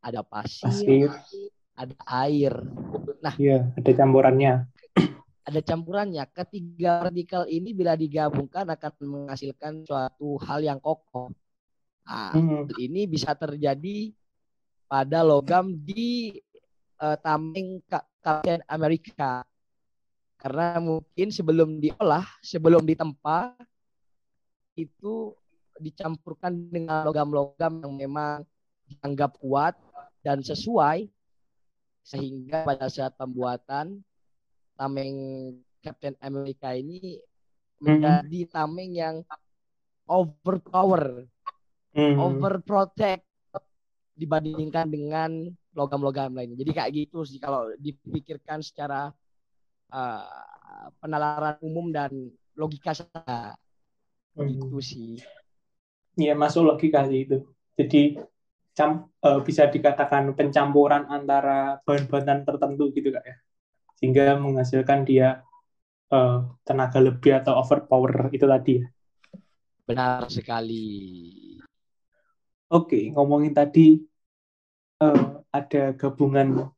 [0.00, 1.12] ada pasir, pasir,
[1.76, 2.56] ada air.
[3.20, 4.64] Nah, iya, ada campurannya.
[5.42, 6.22] Ada campurannya.
[6.30, 8.92] Ketiga partikel ini bila digabungkan akan
[9.26, 11.34] menghasilkan suatu hal yang kokoh.
[12.06, 12.70] Nah, hmm.
[12.78, 14.14] ini bisa terjadi
[14.86, 16.38] pada logam di
[17.02, 19.42] uh, tameng Kapten Amerika.
[20.42, 23.54] Karena mungkin sebelum diolah, sebelum ditempa,
[24.74, 25.38] itu
[25.78, 28.42] dicampurkan dengan logam-logam yang memang
[28.90, 29.78] dianggap kuat
[30.26, 31.06] dan sesuai
[32.02, 34.02] sehingga pada saat pembuatan
[34.74, 35.14] tameng
[35.78, 37.22] Captain America ini
[37.78, 37.86] hmm.
[37.86, 39.16] menjadi tameng yang
[40.10, 41.24] overpower,
[41.94, 42.18] mm.
[42.18, 43.24] overprotect
[44.18, 45.30] dibandingkan dengan
[45.72, 46.58] logam-logam lainnya.
[46.58, 49.14] Jadi kayak gitu sih kalau dipikirkan secara
[49.92, 52.10] uh, penalaran umum dan
[52.56, 53.54] logika saja.
[54.32, 54.48] Hmm.
[54.48, 55.20] Gitu sih.
[56.16, 57.44] Iya masuk logika sih itu.
[57.76, 58.16] Jadi
[58.72, 63.36] cam, uh, bisa dikatakan pencampuran antara bahan-bahan tertentu gitu kak ya,
[64.00, 65.44] sehingga menghasilkan dia
[66.08, 68.86] uh, tenaga lebih atau overpower itu tadi ya.
[69.84, 70.88] Benar sekali.
[72.72, 74.00] Oke, ngomongin tadi
[75.04, 76.72] uh, ada gabungan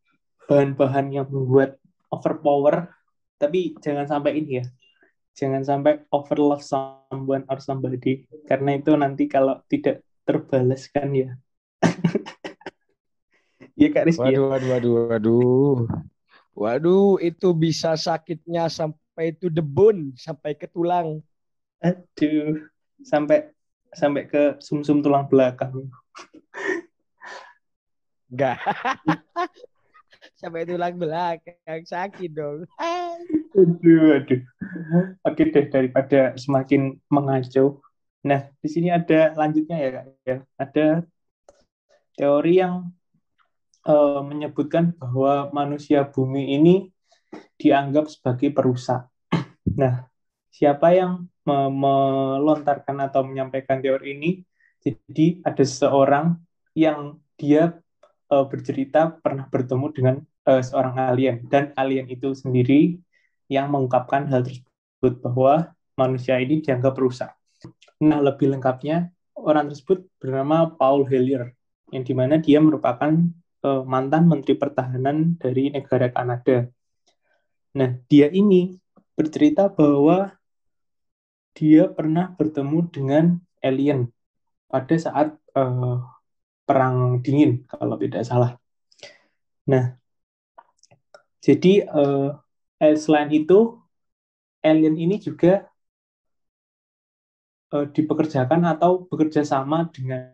[0.51, 1.79] bahan-bahan yang membuat
[2.11, 2.91] overpower,
[3.39, 4.67] tapi jangan sampai ini ya,
[5.35, 11.29] jangan sampai overlove someone or somebody, karena itu nanti kalau tidak terbalaskan ya.
[13.81, 14.35] ya Kak Rizky.
[14.35, 14.41] Ya?
[14.41, 15.79] Waduh, waduh, waduh, waduh.
[16.55, 21.19] Waduh, itu bisa sakitnya sampai itu debun, sampai ke tulang.
[21.83, 22.71] Aduh,
[23.03, 23.51] sampai
[23.91, 25.91] sampai ke sumsum -sum tulang belakang.
[28.31, 28.59] Enggak.
[30.35, 32.67] sampai tulang belakang sakit dong.
[33.55, 34.41] aduh, aduh.
[35.25, 37.81] Oke deh daripada semakin mengacu.
[38.25, 40.37] Nah, di sini ada lanjutnya ya kak ya.
[40.57, 40.87] Ada
[42.15, 42.89] teori yang
[43.87, 46.75] uh, menyebutkan bahwa manusia bumi ini
[47.61, 49.09] dianggap sebagai perusak.
[49.75, 50.07] Nah,
[50.55, 54.31] siapa yang melontarkan atau menyampaikan teori ini.
[54.85, 56.37] Jadi ada seseorang
[56.77, 57.73] yang dia
[58.31, 60.15] uh, bercerita pernah bertemu dengan
[60.49, 62.97] uh, seorang alien dan alien itu sendiri
[63.51, 67.31] yang mengungkapkan hal tersebut bahwa manusia ini dianggap rusak.
[68.01, 71.53] Nah, lebih lengkapnya orang tersebut bernama Paul Hellyer
[71.93, 73.13] yang di mana dia merupakan
[73.65, 76.69] uh, mantan Menteri Pertahanan dari negara Kanada.
[77.75, 78.79] Nah, dia ini
[79.15, 80.35] bercerita bahwa
[81.55, 83.25] dia pernah bertemu dengan
[83.63, 84.11] alien
[84.67, 86.03] pada saat uh,
[86.65, 88.57] perang dingin kalau tidak salah.
[89.69, 89.97] Nah,
[91.45, 92.41] jadi uh,
[92.97, 93.81] selain itu
[94.65, 95.69] alien ini juga
[97.73, 100.33] uh, dipekerjakan atau bekerja sama dengan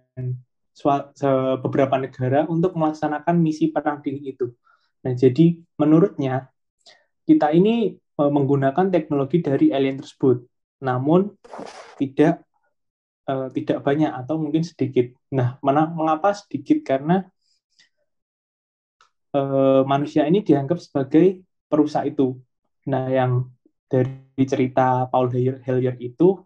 [1.61, 4.47] beberapa negara untuk melaksanakan misi perang dingin itu.
[5.05, 6.49] Nah, jadi menurutnya
[7.29, 10.41] kita ini menggunakan teknologi dari alien tersebut
[10.81, 11.37] namun
[12.01, 12.45] tidak
[13.29, 15.13] uh, tidak banyak atau mungkin sedikit.
[15.35, 16.81] Nah, mana, mengapa sedikit?
[16.87, 17.25] Karena
[19.37, 22.39] uh, manusia ini dianggap sebagai perusak itu.
[22.89, 23.51] Nah, yang
[23.91, 26.41] dari cerita Paul Hellyer itu,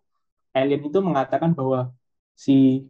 [0.56, 1.92] alien itu mengatakan bahwa
[2.34, 2.88] si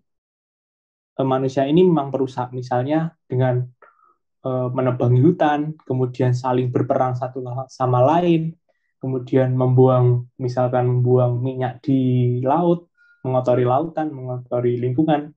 [1.18, 3.66] uh, manusia ini memang perusak, misalnya dengan
[4.44, 7.40] menebangi hutan, kemudian saling berperang satu
[7.72, 8.52] sama lain,
[9.00, 12.92] kemudian membuang misalkan membuang minyak di laut,
[13.24, 15.32] mengotori lautan, mengotori lingkungan.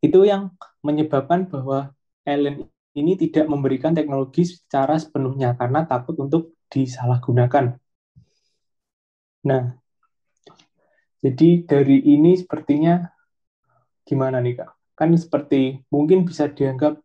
[0.00, 1.92] Itu yang menyebabkan bahwa
[2.24, 7.78] alien ini tidak memberikan teknologi secara sepenuhnya karena takut untuk disalahgunakan.
[9.46, 9.62] Nah,
[11.22, 13.06] jadi dari ini sepertinya
[14.02, 14.70] gimana nih Kak?
[14.98, 16.98] Kan seperti mungkin bisa dianggap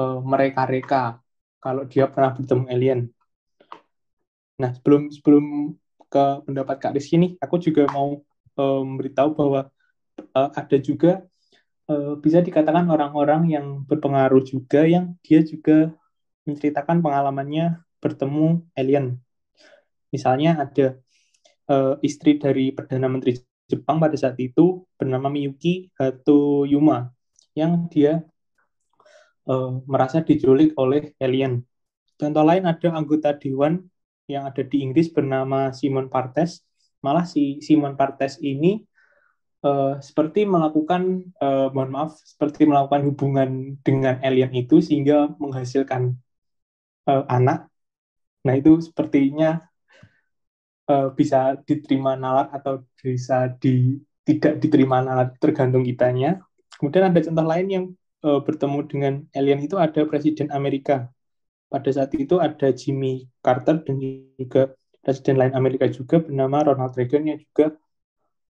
[0.00, 1.22] uh, mereka-reka
[1.62, 3.00] kalau dia pernah bertemu alien.
[4.56, 5.76] Nah, sebelum sebelum
[6.10, 8.22] ke pendapat Kak Rizky nih, aku juga mau
[8.56, 9.68] memberitahu bahwa
[10.32, 11.22] uh, ada juga
[11.92, 15.92] uh, bisa dikatakan orang-orang yang berpengaruh juga yang dia juga
[16.48, 19.18] menceritakan pengalamannya bertemu alien.
[20.14, 20.96] Misalnya ada
[21.68, 27.10] uh, istri dari Perdana Menteri Jepang pada saat itu bernama Miyuki Hatoyuma
[27.58, 28.22] yang dia
[29.50, 31.66] uh, merasa diculik oleh alien.
[32.16, 33.82] Contoh lain ada anggota dewan
[34.26, 36.65] yang ada di Inggris bernama Simon Partes.
[37.06, 38.82] Malah si Simon Partes ini
[39.62, 43.50] uh, seperti melakukan, uh, mohon maaf, seperti melakukan hubungan
[43.86, 46.18] dengan alien itu sehingga menghasilkan
[47.06, 47.70] uh, anak.
[48.42, 49.62] Nah itu sepertinya
[50.90, 56.42] uh, bisa diterima nalar atau bisa di, tidak diterima nalar tergantung kitanya.
[56.74, 57.84] Kemudian ada contoh lain yang
[58.26, 61.06] uh, bertemu dengan alien itu ada Presiden Amerika
[61.66, 64.74] pada saat itu ada Jimmy Carter dan juga
[65.06, 67.78] presiden lain Amerika juga bernama Ronald Reagan yang juga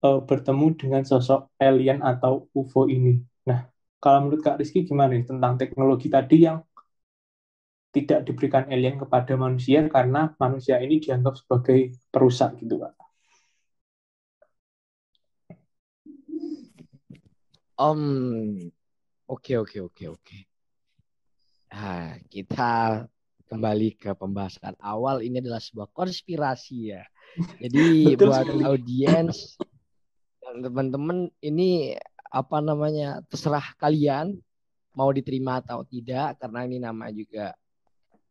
[0.05, 3.25] uh, bertemu dengan sosok alien atau UFO ini.
[3.49, 3.65] Nah,
[4.03, 6.59] Kalau menurut Kak Rizky gimana nih tentang teknologi tadi yang
[7.95, 12.93] tidak diberikan alien kepada manusia karena manusia ini dianggap sebagai perusak gitu Pak?
[17.79, 18.03] Om,
[19.31, 20.39] oke oke oke oke.
[21.73, 23.07] Nah, kita
[23.53, 27.05] kembali ke pembahasan awal ini adalah sebuah konspirasi ya.
[27.63, 28.63] Jadi Betul buat sekali.
[28.65, 29.37] audiens
[30.41, 32.01] dan teman-teman ini
[32.33, 34.41] apa namanya terserah kalian
[34.97, 37.53] mau diterima atau tidak karena ini nama juga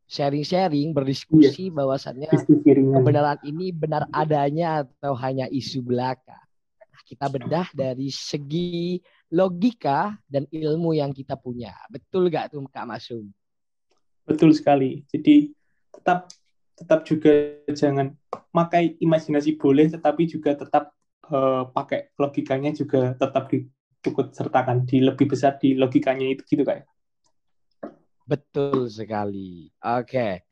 [0.09, 2.99] sharing-sharing berdiskusi bahwasannya Diskusi ringan.
[2.99, 6.35] kebenaran ini benar adanya atau hanya isu belaka.
[6.81, 8.99] Nah, kita bedah dari segi
[9.31, 11.71] logika dan ilmu yang kita punya.
[11.87, 13.31] Betul gak tuh Kak Masum?
[14.25, 15.03] Betul sekali.
[15.09, 15.51] Jadi
[15.91, 16.29] tetap
[16.77, 18.17] tetap juga jangan
[18.49, 20.93] pakai imajinasi boleh, tetapi juga tetap
[21.29, 26.89] eh, pakai logikanya juga tetap diikut sertakan di lebih besar di logikanya itu gitu kayak.
[28.25, 29.67] Betul sekali.
[29.83, 30.47] Oke.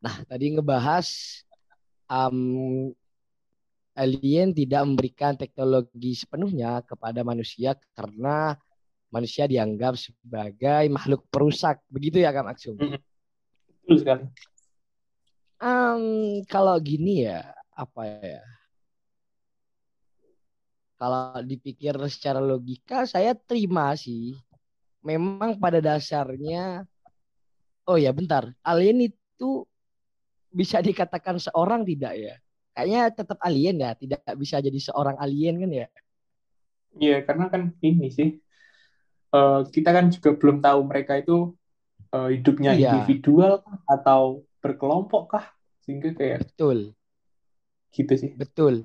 [0.00, 1.08] Nah, tadi ngebahas
[2.08, 2.90] um,
[3.94, 8.56] alien tidak memberikan teknologi sepenuhnya kepada manusia karena
[9.10, 11.82] manusia dianggap sebagai makhluk perusak.
[11.90, 12.78] Begitu ya Kak Maksum?
[12.78, 14.24] Betul sekali.
[15.60, 18.42] Um, kalau gini ya, apa ya?
[20.96, 24.38] Kalau dipikir secara logika, saya terima sih.
[25.00, 26.84] Memang pada dasarnya,
[27.88, 29.64] oh ya bentar, alien itu
[30.52, 32.34] bisa dikatakan seorang tidak ya?
[32.76, 35.88] Kayaknya tetap alien ya, tidak bisa jadi seorang alien kan ya?
[37.00, 38.36] Iya, karena kan ini sih
[39.30, 41.54] eh, kita kan juga belum tahu mereka itu
[42.10, 42.92] eh, hidupnya Iya.
[43.00, 45.46] individual kah atau berkelompok kah,
[45.86, 46.78] sehingga kayak Betul,
[47.90, 48.30] gitu sih.
[48.36, 48.84] betul,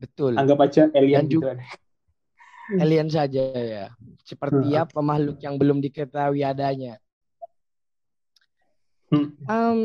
[0.00, 0.32] betul.
[0.38, 1.34] Anggap aja alien Dan gitu.
[1.42, 1.50] juga
[2.82, 3.84] alien saja ya,
[4.22, 4.82] seperti Hmm.
[4.86, 6.96] apa makhluk yang belum diketahui adanya.
[9.10, 9.34] Hmm.
[9.44, 9.78] Em,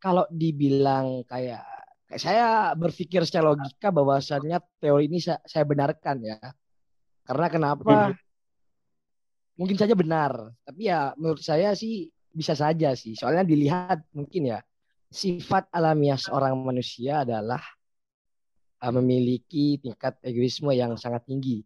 [0.00, 1.60] kalau dibilang kayak,
[2.08, 6.40] kayak saya berpikir secara logika bahwasannya teori ini sa- saya, benarkan ya.
[7.28, 7.96] Karena kenapa?
[8.10, 8.29] Hmm.
[9.60, 13.12] Mungkin saja benar, tapi ya menurut saya sih bisa saja sih.
[13.12, 14.64] Soalnya dilihat mungkin ya
[15.12, 17.60] sifat alamiah seorang manusia adalah
[18.80, 21.60] uh, memiliki tingkat egoisme yang sangat tinggi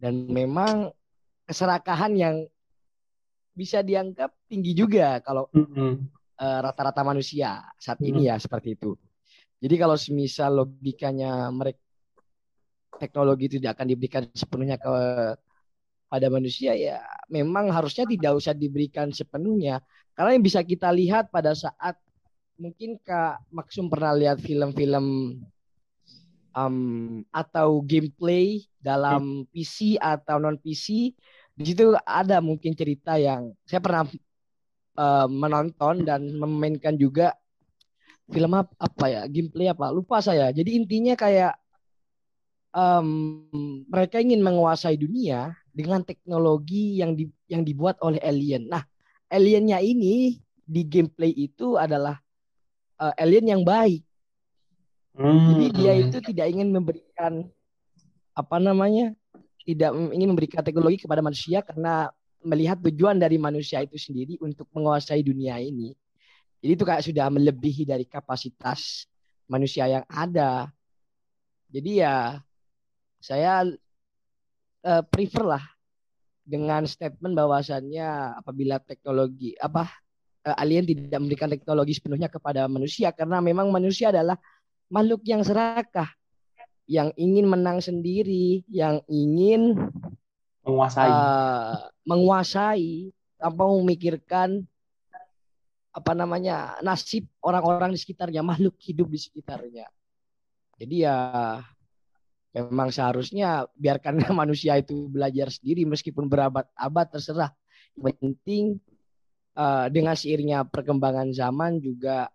[0.00, 0.88] dan memang
[1.44, 2.36] keserakahan yang
[3.52, 6.06] bisa dianggap tinggi juga kalau Hmm.
[6.38, 8.94] uh, rata-rata manusia saat ini ya seperti itu.
[9.58, 11.82] Jadi kalau semisal logikanya mereka
[13.02, 14.90] teknologi itu tidak akan diberikan sepenuhnya ke
[16.08, 19.84] pada manusia ya memang harusnya tidak usah diberikan sepenuhnya.
[20.16, 21.94] Karena yang bisa kita lihat pada saat
[22.58, 25.38] mungkin Kak Maksum pernah lihat film-film
[26.58, 31.14] um, atau gameplay dalam PC atau non PC
[31.58, 34.06] di situ ada mungkin cerita yang saya pernah
[34.98, 37.34] uh, menonton dan memainkan juga
[38.28, 40.50] film apa, apa ya gameplay apa lupa saya.
[40.54, 41.54] Jadi intinya kayak
[42.74, 43.08] um,
[43.88, 48.66] mereka ingin menguasai dunia dengan teknologi yang di, yang dibuat oleh alien.
[48.68, 48.82] Nah,
[49.30, 52.18] aliennya ini di gameplay itu adalah
[53.00, 54.04] uh, alien yang baik.
[55.18, 55.54] Hmm.
[55.54, 57.46] Jadi dia itu tidak ingin memberikan
[58.36, 59.14] apa namanya?
[59.68, 62.08] tidak ingin memberikan teknologi kepada manusia karena
[62.40, 65.92] melihat tujuan dari manusia itu sendiri untuk menguasai dunia ini.
[66.64, 69.04] Jadi itu kayak sudah melebihi dari kapasitas
[69.44, 70.72] manusia yang ada.
[71.68, 72.40] Jadi ya
[73.20, 73.68] saya
[74.84, 75.64] uh, prefer lah
[76.48, 79.88] dengan statement bahwasannya apabila teknologi apa
[80.48, 83.12] uh, alien tidak memberikan teknologi sepenuhnya kepada manusia.
[83.12, 84.40] Karena memang manusia adalah
[84.88, 86.08] makhluk yang serakah
[86.88, 89.76] yang ingin menang sendiri yang ingin
[90.64, 91.08] menguasai.
[91.08, 91.76] uh,
[92.08, 94.64] menguasai tanpa memikirkan
[95.92, 99.86] apa namanya nasib orang-orang di sekitarnya makhluk hidup di sekitarnya.
[100.78, 101.16] Jadi ya
[102.66, 107.50] memang seharusnya biarkan manusia itu belajar sendiri meskipun berabad-abad terserah.
[107.98, 108.64] Yang penting
[109.58, 112.30] uh, dengan seiringnya perkembangan zaman juga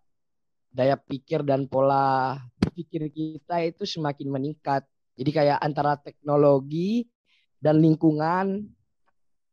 [0.74, 4.84] daya pikir dan pola berpikir kita itu semakin meningkat.
[5.14, 7.06] Jadi kayak antara teknologi
[7.62, 8.66] dan lingkungan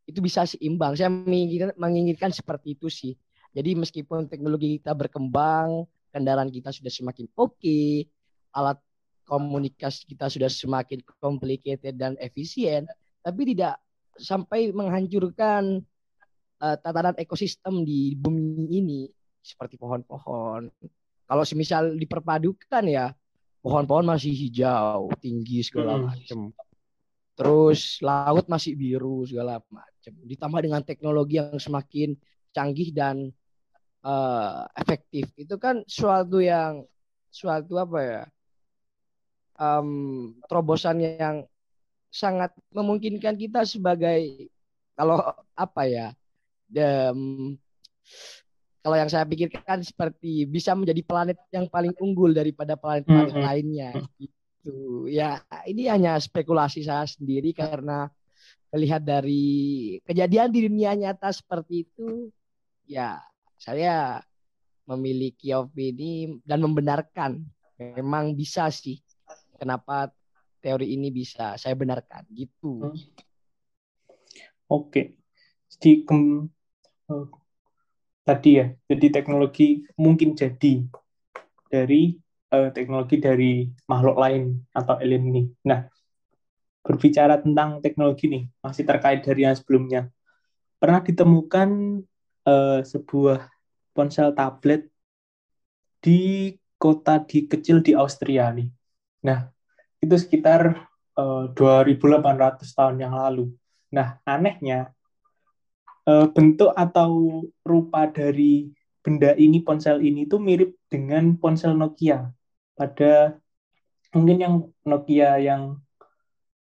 [0.08, 0.96] itu bisa seimbang.
[0.96, 3.14] Saya menginginkan, menginginkan seperti itu sih.
[3.54, 8.08] Jadi meskipun teknologi kita berkembang, kendaraan kita sudah semakin oke, okay,
[8.54, 8.78] alat
[9.30, 12.90] komunikasi kita sudah semakin complicated dan efisien,
[13.22, 13.78] tapi tidak
[14.18, 15.86] sampai menghancurkan
[16.58, 19.06] uh, tatanan ekosistem di bumi ini
[19.38, 20.66] seperti pohon-pohon.
[21.30, 23.14] Kalau semisal diperpadukan ya,
[23.62, 26.50] pohon-pohon masih hijau, tinggi segala macam.
[27.40, 30.12] terus laut masih biru segala macam.
[30.28, 32.12] Ditambah dengan teknologi yang semakin
[32.52, 33.32] canggih dan
[34.04, 35.32] uh, efektif.
[35.40, 36.84] Itu kan suatu yang
[37.32, 38.22] suatu apa ya?
[39.60, 41.44] Um, terobosan yang
[42.08, 44.48] sangat memungkinkan kita sebagai
[44.96, 45.20] kalau
[45.52, 46.06] apa ya?
[46.72, 47.60] Um,
[48.80, 53.44] kalau yang saya pikirkan seperti bisa menjadi planet yang paling unggul daripada planet-planet hmm.
[53.44, 55.04] lainnya gitu.
[55.08, 58.08] Ya, ini hanya spekulasi saya sendiri karena
[58.72, 62.32] melihat dari kejadian di dunia nyata seperti itu,
[62.88, 63.20] ya
[63.60, 64.24] saya
[64.88, 67.44] memiliki opini dan membenarkan
[67.76, 68.96] memang bisa sih
[69.60, 70.08] kenapa
[70.64, 72.88] teori ini bisa saya benarkan gitu.
[72.88, 72.96] Hmm.
[74.72, 75.20] Oke.
[75.68, 77.26] Jadi eh,
[78.24, 78.66] tadi ya.
[78.88, 80.88] Jadi teknologi mungkin jadi
[81.70, 82.16] dari
[82.50, 83.52] uh, teknologi dari
[83.86, 85.42] makhluk lain atau alien ini.
[85.66, 85.86] Nah,
[86.82, 90.10] berbicara tentang teknologi nih, masih terkait dari yang sebelumnya.
[90.82, 91.68] Pernah ditemukan
[92.48, 93.46] uh, sebuah
[93.94, 94.90] ponsel tablet
[96.00, 98.68] di kota di kecil di Austria nih.
[99.20, 99.52] Nah,
[100.00, 103.52] itu sekitar uh, eh, 2800 tahun yang lalu.
[103.92, 104.94] Nah, anehnya
[106.08, 112.28] uh, bentuk atau rupa dari benda ini ponsel ini itu mirip dengan ponsel Nokia
[112.76, 113.36] pada
[114.12, 114.54] mungkin yang
[114.84, 115.80] Nokia yang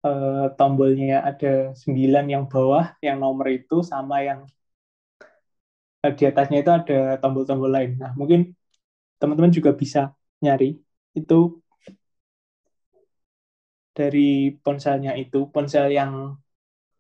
[0.03, 4.41] uh, tombolnya ada 9 yang bawah yang nomor itu sama yang
[6.03, 7.99] uh, di atasnya itu ada tombol-tombol lain.
[7.99, 8.55] Nah, mungkin
[9.19, 10.79] teman-teman juga bisa nyari
[11.17, 11.63] itu
[13.97, 16.37] dari ponselnya itu, ponsel yang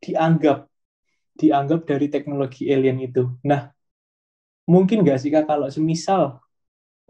[0.01, 0.59] dianggap
[1.37, 3.29] dianggap dari teknologi alien itu.
[3.45, 3.69] Nah,
[4.65, 6.41] mungkin nggak sih kak kalau semisal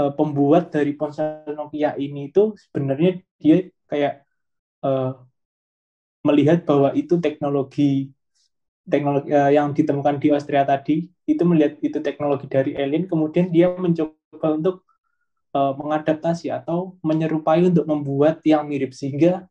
[0.02, 4.26] uh, pembuat dari ponsel Nokia ini itu sebenarnya dia kayak
[4.82, 5.22] uh,
[6.26, 8.10] melihat bahwa itu teknologi
[8.82, 13.70] teknologi uh, yang ditemukan di Austria tadi itu melihat itu teknologi dari alien, kemudian dia
[13.70, 14.76] mencoba untuk
[15.56, 19.48] mengadaptasi atau menyerupai untuk membuat yang mirip sehingga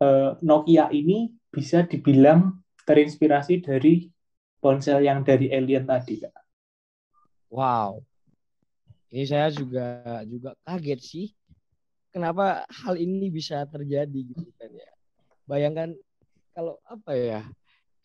[0.00, 4.08] uh, Nokia ini bisa dibilang terinspirasi dari
[4.58, 6.34] ponsel yang dari alien tadi, Kak.
[7.50, 8.02] Wow.
[9.10, 11.26] Ini saya juga juga kaget sih.
[12.10, 14.90] Kenapa hal ini bisa terjadi gitu kan ya.
[15.46, 15.94] Bayangkan
[16.54, 17.42] kalau apa ya?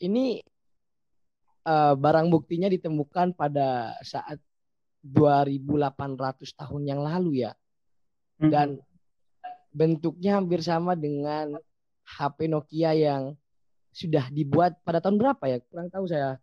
[0.02, 0.42] Ini
[1.66, 4.42] uh, barang buktinya ditemukan pada saat
[5.06, 6.18] 2800
[6.58, 7.54] tahun yang lalu ya.
[8.42, 8.50] Hmm.
[8.50, 8.68] Dan
[9.70, 11.58] bentuknya hampir sama dengan
[12.06, 13.34] HP Nokia yang
[13.96, 15.58] sudah dibuat pada tahun berapa ya?
[15.66, 16.38] Kurang tahu saya.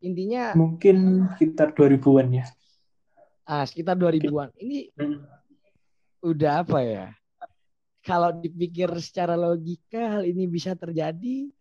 [0.00, 2.44] Intinya mungkin sekitar 2000-an ya.
[3.44, 4.54] Ah, sekitar 2000-an.
[4.56, 5.18] Ini hmm.
[6.24, 7.06] udah apa ya?
[8.00, 11.52] Kalau dipikir secara logika hal ini bisa terjadi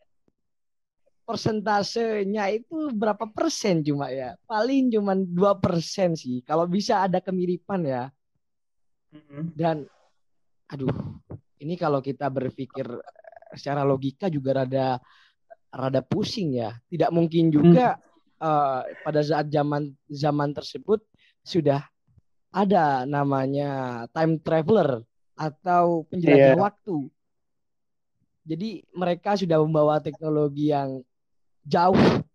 [1.27, 4.39] persentasenya itu berapa persen cuma ya?
[4.47, 6.39] Paling cuma dua persen sih.
[6.47, 8.03] Kalau bisa ada kemiripan ya.
[9.11, 9.51] Hmm.
[9.51, 9.77] Dan
[10.71, 10.93] aduh,
[11.59, 12.87] ini kalau kita berpikir
[13.55, 14.97] secara logika juga rada
[15.69, 16.73] rada pusing ya.
[16.89, 18.41] Tidak mungkin juga hmm.
[18.41, 21.03] uh, pada saat zaman zaman tersebut
[21.43, 21.83] sudah
[22.49, 25.05] ada namanya time traveler
[25.37, 26.59] atau penjelajah yeah.
[26.59, 26.97] waktu.
[28.49, 31.05] Jadi mereka sudah membawa teknologi yang
[31.61, 32.25] jauh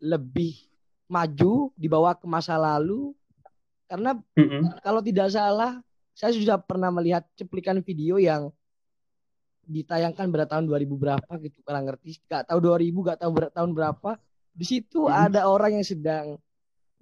[0.00, 0.56] lebih
[1.06, 3.12] maju dibawa ke masa lalu
[3.86, 4.62] karena mm -hmm.
[4.82, 5.78] kalau tidak salah
[6.16, 8.48] saya sudah pernah melihat cuplikan video yang
[9.68, 13.70] ditayangkan pada tahun 2000 berapa gitu kurang ngerti gak tahu 2000 gak tahu ber tahun
[13.76, 14.10] berapa
[14.56, 15.12] di situ hmm.
[15.12, 16.40] ada orang yang sedang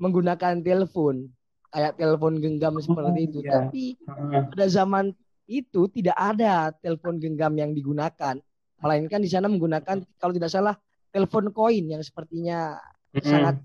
[0.03, 1.31] menggunakan telepon
[1.71, 3.53] kayak telepon genggam seperti itu yeah.
[3.55, 4.51] tapi hmm.
[4.51, 5.15] pada zaman
[5.47, 8.35] itu tidak ada telepon genggam yang digunakan
[8.83, 10.75] melainkan di sana menggunakan kalau tidak salah
[11.15, 12.81] telepon koin yang sepertinya
[13.15, 13.23] hmm.
[13.23, 13.57] sangat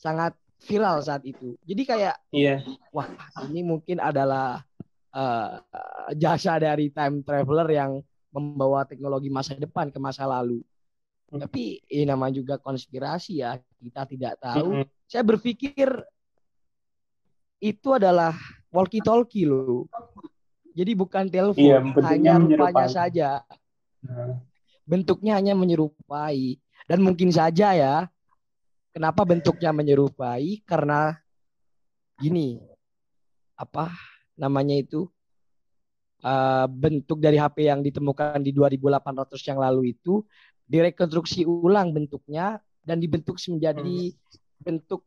[0.00, 0.32] sangat
[0.62, 2.58] viral saat itu jadi kayak yeah.
[2.94, 3.06] wah
[3.50, 4.62] ini mungkin adalah
[5.12, 5.60] uh,
[6.16, 7.92] jasa dari time traveler yang
[8.32, 10.64] membawa teknologi masa depan ke masa lalu.
[11.28, 11.44] Hmm.
[11.44, 14.82] Tapi ini nama juga konspirasi ya, kita tidak tahu.
[14.82, 14.86] Hmm.
[15.04, 15.88] Saya berpikir
[17.62, 18.34] itu adalah
[18.72, 19.86] walkie talkie loh.
[20.72, 23.30] Jadi bukan telepon, iya, hanya rupanya saja.
[24.00, 24.40] Nah.
[24.88, 26.56] Bentuknya hanya menyerupai
[26.88, 28.08] dan mungkin saja ya.
[28.92, 30.60] Kenapa bentuknya menyerupai?
[30.68, 31.16] Karena
[32.20, 32.60] gini,
[33.56, 33.88] apa
[34.36, 35.08] namanya itu
[36.24, 40.20] uh, bentuk dari HP yang ditemukan di 2800 yang lalu itu
[40.68, 44.62] direkonstruksi ulang bentuknya dan dibentuk menjadi hmm.
[44.62, 45.04] bentuk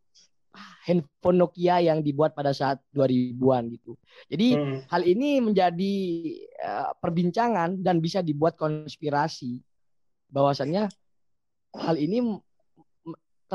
[0.87, 3.99] handphone Nokia yang dibuat pada saat 2000-an gitu.
[4.31, 4.79] Jadi hmm.
[4.87, 5.95] hal ini menjadi
[6.63, 9.59] uh, perbincangan dan bisa dibuat konspirasi
[10.31, 10.87] bahwasannya
[11.75, 12.39] hal ini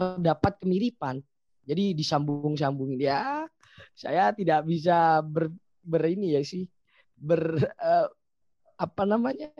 [0.00, 1.20] terdapat kemiripan.
[1.68, 3.44] Jadi disambung-sambungin ya.
[3.92, 5.52] Saya tidak bisa ber,
[5.84, 6.64] ber ini ya sih
[7.20, 8.08] ber uh,
[8.80, 9.52] apa namanya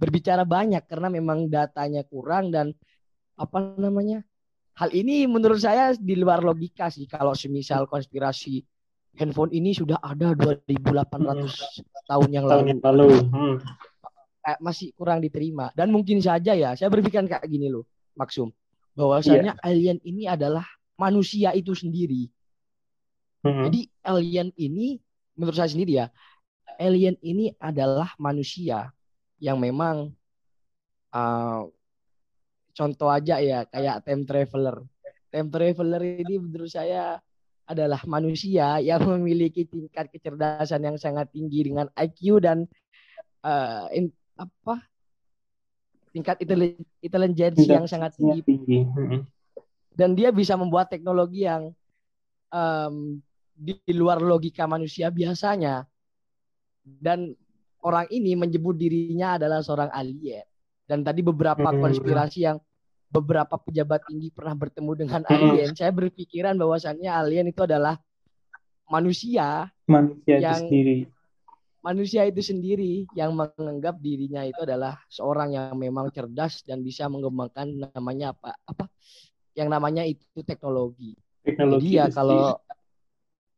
[0.00, 2.72] berbicara banyak karena memang datanya kurang dan
[3.36, 4.24] apa namanya
[4.80, 8.64] hal ini menurut saya di luar logika sih kalau semisal konspirasi
[9.20, 11.48] handphone ini sudah ada 2800 hmm.
[12.08, 12.70] tahun yang tahun lalu.
[12.72, 13.08] Yang lalu.
[13.28, 13.56] Hmm.
[14.58, 17.86] masih kurang diterima dan mungkin saja ya saya berpikir kayak gini loh
[18.16, 18.50] maksum
[18.92, 19.66] bahwasanya yeah.
[19.68, 20.64] alien ini adalah
[21.00, 22.28] manusia itu sendiri.
[23.42, 23.68] Hmm.
[23.68, 25.00] Jadi alien ini
[25.34, 26.06] menurut saya sendiri ya
[26.78, 28.92] alien ini adalah manusia
[29.42, 30.12] yang memang
[31.12, 31.62] uh,
[32.72, 34.76] contoh aja ya kayak time traveler.
[35.32, 37.18] Time traveler ini menurut saya
[37.66, 42.64] adalah manusia yang memiliki tingkat kecerdasan yang sangat tinggi dengan IQ dan
[43.44, 44.82] uh, in, apa
[46.12, 46.36] tingkat
[47.00, 48.44] intelijensi yang sangat tinggi.
[48.44, 48.78] tinggi.
[49.92, 51.72] Dan dia bisa membuat teknologi yang
[52.52, 53.20] um,
[53.52, 55.88] di luar logika manusia biasanya.
[56.84, 57.32] Dan
[57.82, 60.44] orang ini menyebut dirinya adalah seorang alien.
[60.84, 62.60] Dan tadi beberapa konspirasi yang
[63.12, 68.00] beberapa pejabat tinggi pernah bertemu dengan alien, saya berpikiran bahwasannya alien itu adalah
[68.88, 70.96] manusia, manusia yang itu sendiri.
[71.82, 77.90] Manusia itu sendiri yang menganggap dirinya itu adalah seorang yang memang cerdas dan bisa mengembangkan
[77.90, 78.54] namanya apa?
[78.62, 78.86] Apa?
[79.58, 81.18] Yang namanya itu teknologi.
[81.42, 82.54] Teknologi Jadi ya kalau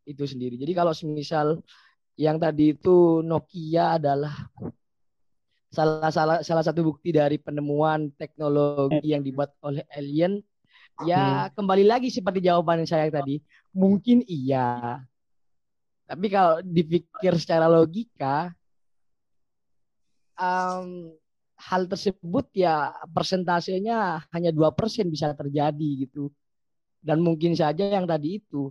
[0.09, 0.57] itu sendiri.
[0.57, 1.61] Jadi kalau semisal
[2.16, 4.33] yang tadi itu Nokia adalah
[5.75, 10.39] salah salah salah satu bukti dari penemuan teknologi yang dibuat oleh alien
[11.03, 11.59] ya hmm.
[11.59, 13.43] kembali lagi seperti jawaban saya tadi
[13.75, 15.03] mungkin iya
[16.05, 18.53] tapi kalau dipikir secara logika
[20.37, 21.13] um,
[21.57, 26.29] hal tersebut ya persentasenya hanya dua persen bisa terjadi gitu
[27.01, 28.69] dan mungkin saja yang tadi itu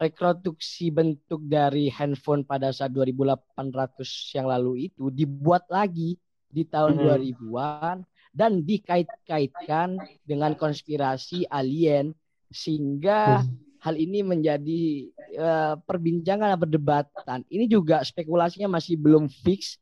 [0.00, 6.16] reproduksi bentuk dari handphone pada saat 2800 yang lalu itu dibuat lagi
[6.48, 7.04] di tahun hmm.
[7.44, 7.98] 2000-an
[8.32, 12.16] dan dikait-kaitkan dengan konspirasi alien
[12.48, 13.84] sehingga hmm.
[13.84, 17.38] hal ini menjadi uh, perbincangan dan perdebatan.
[17.46, 19.78] Ini juga spekulasinya masih belum fix,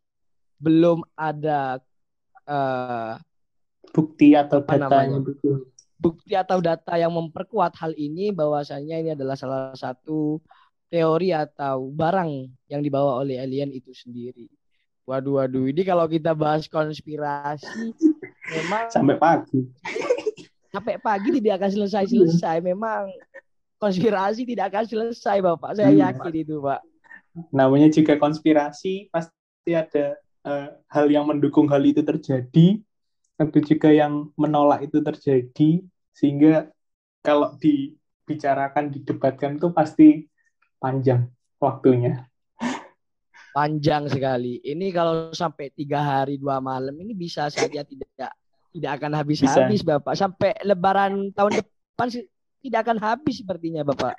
[0.60, 1.80] belum ada
[2.44, 3.16] uh,
[3.94, 5.22] bukti atau datanya
[5.98, 10.38] bukti atau data yang memperkuat hal ini bahwasanya ini adalah salah satu
[10.88, 14.46] teori atau barang yang dibawa oleh alien itu sendiri.
[15.04, 15.66] Waduh, waduh.
[15.68, 17.92] Ini kalau kita bahas konspirasi,
[18.56, 19.60] memang sampai pagi.
[20.70, 22.60] Sampai pagi tidak akan selesai-selesai.
[22.60, 23.08] Memang
[23.78, 25.78] konspirasi tidak akan selesai, Bapak.
[25.78, 26.02] Saya hmm.
[26.02, 26.80] yakin itu, Pak.
[27.54, 32.82] Namanya juga konspirasi, pasti ada uh, hal yang mendukung hal itu terjadi,
[33.38, 35.70] ada juga yang menolak itu terjadi,
[36.10, 36.68] sehingga
[37.22, 40.26] kalau dibicarakan, didebatkan itu pasti
[40.82, 41.30] panjang
[41.62, 42.28] waktunya
[43.58, 44.62] panjang sekali.
[44.62, 48.30] Ini kalau sampai tiga hari dua malam ini bisa saja tidak
[48.70, 50.14] tidak akan habis-habis Bapak.
[50.14, 52.08] Sampai Lebaran tahun depan
[52.62, 54.14] tidak akan habis sepertinya Bapak.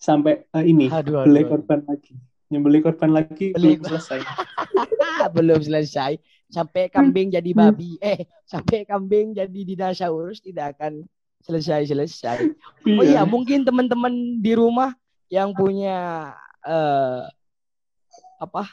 [0.00, 2.14] Sampai uh, ini aduh, beli korban lagi.
[2.52, 3.80] Nyembeli korban lagi beli...
[3.80, 4.20] belum selesai.
[5.36, 6.12] belum selesai.
[6.52, 7.58] Sampai kambing jadi hmm.
[7.58, 7.90] babi.
[7.98, 11.08] Eh, sampai kambing jadi dinosaurus tidak akan
[11.44, 12.52] selesai-selesai.
[12.88, 14.96] Oh iya, mungkin teman-teman di rumah
[15.28, 16.32] yang punya
[16.64, 17.24] uh,
[18.40, 18.64] apa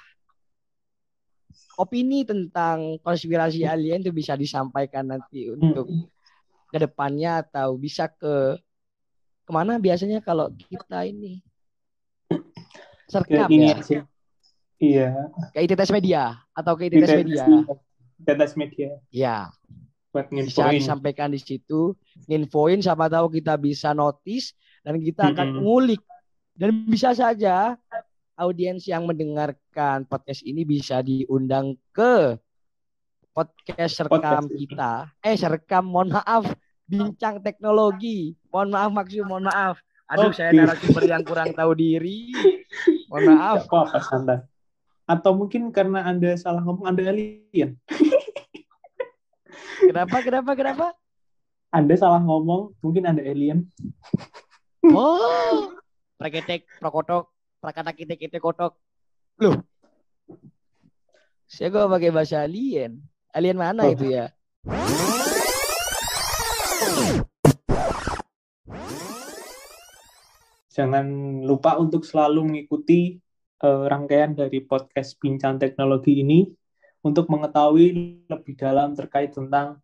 [1.79, 6.05] opini tentang konspirasi alien itu bisa disampaikan nanti untuk hmm.
[6.71, 8.55] Ke depannya atau bisa ke
[9.43, 11.43] ke mana biasanya kalau kita ini?
[13.11, 13.75] Serkap ya?
[14.79, 15.09] iya.
[15.51, 17.43] Ke ITTS Media atau ke ITTS Media?
[18.23, 18.89] ITTS Media.
[19.11, 19.51] Ya
[20.11, 21.95] buat bisa disampaikan di situ
[22.27, 24.51] nginfoin siapa tahu kita bisa notice
[24.83, 25.61] dan kita akan -hmm.
[25.63, 26.03] ngulik.
[26.51, 27.79] Dan bisa saja
[28.35, 32.37] audiens yang mendengarkan podcast ini bisa diundang ke
[33.31, 35.07] podcast rekam kita.
[35.23, 36.45] Eh, rekam mohon maaf,
[36.87, 38.35] bincang teknologi.
[38.51, 39.75] Mohon maaf maksud mohon maaf.
[40.11, 40.43] Aduh, okay.
[40.43, 42.35] saya narasumber yang kurang tahu diri.
[43.07, 43.57] Mohon maaf.
[43.67, 44.37] apa-apa, Anda.
[45.07, 47.79] Atau mungkin karena Anda salah ngomong Anda alien.
[49.87, 50.17] kenapa?
[50.23, 50.51] Kenapa?
[50.55, 50.87] Kenapa?
[51.71, 53.71] Anda salah ngomong, mungkin Anda alien.
[54.91, 55.71] oh,
[56.19, 58.73] praketek, prokotok, prakata kita kita kotok
[59.37, 59.61] loh
[61.45, 62.97] saya gak pakai bahasa alien
[63.31, 64.29] alien mana itu ya
[70.71, 71.03] Jangan
[71.43, 73.19] lupa untuk selalu mengikuti
[73.59, 76.47] uh, rangkaian dari podcast Bincang Teknologi ini
[77.03, 79.83] untuk mengetahui lebih dalam terkait tentang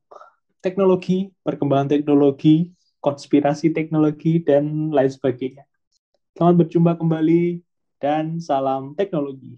[0.64, 2.72] teknologi, perkembangan teknologi,
[3.04, 5.68] konspirasi teknologi, dan lain sebagainya.
[6.40, 7.60] Selamat berjumpa kembali,
[7.98, 9.56] dan salam teknologi.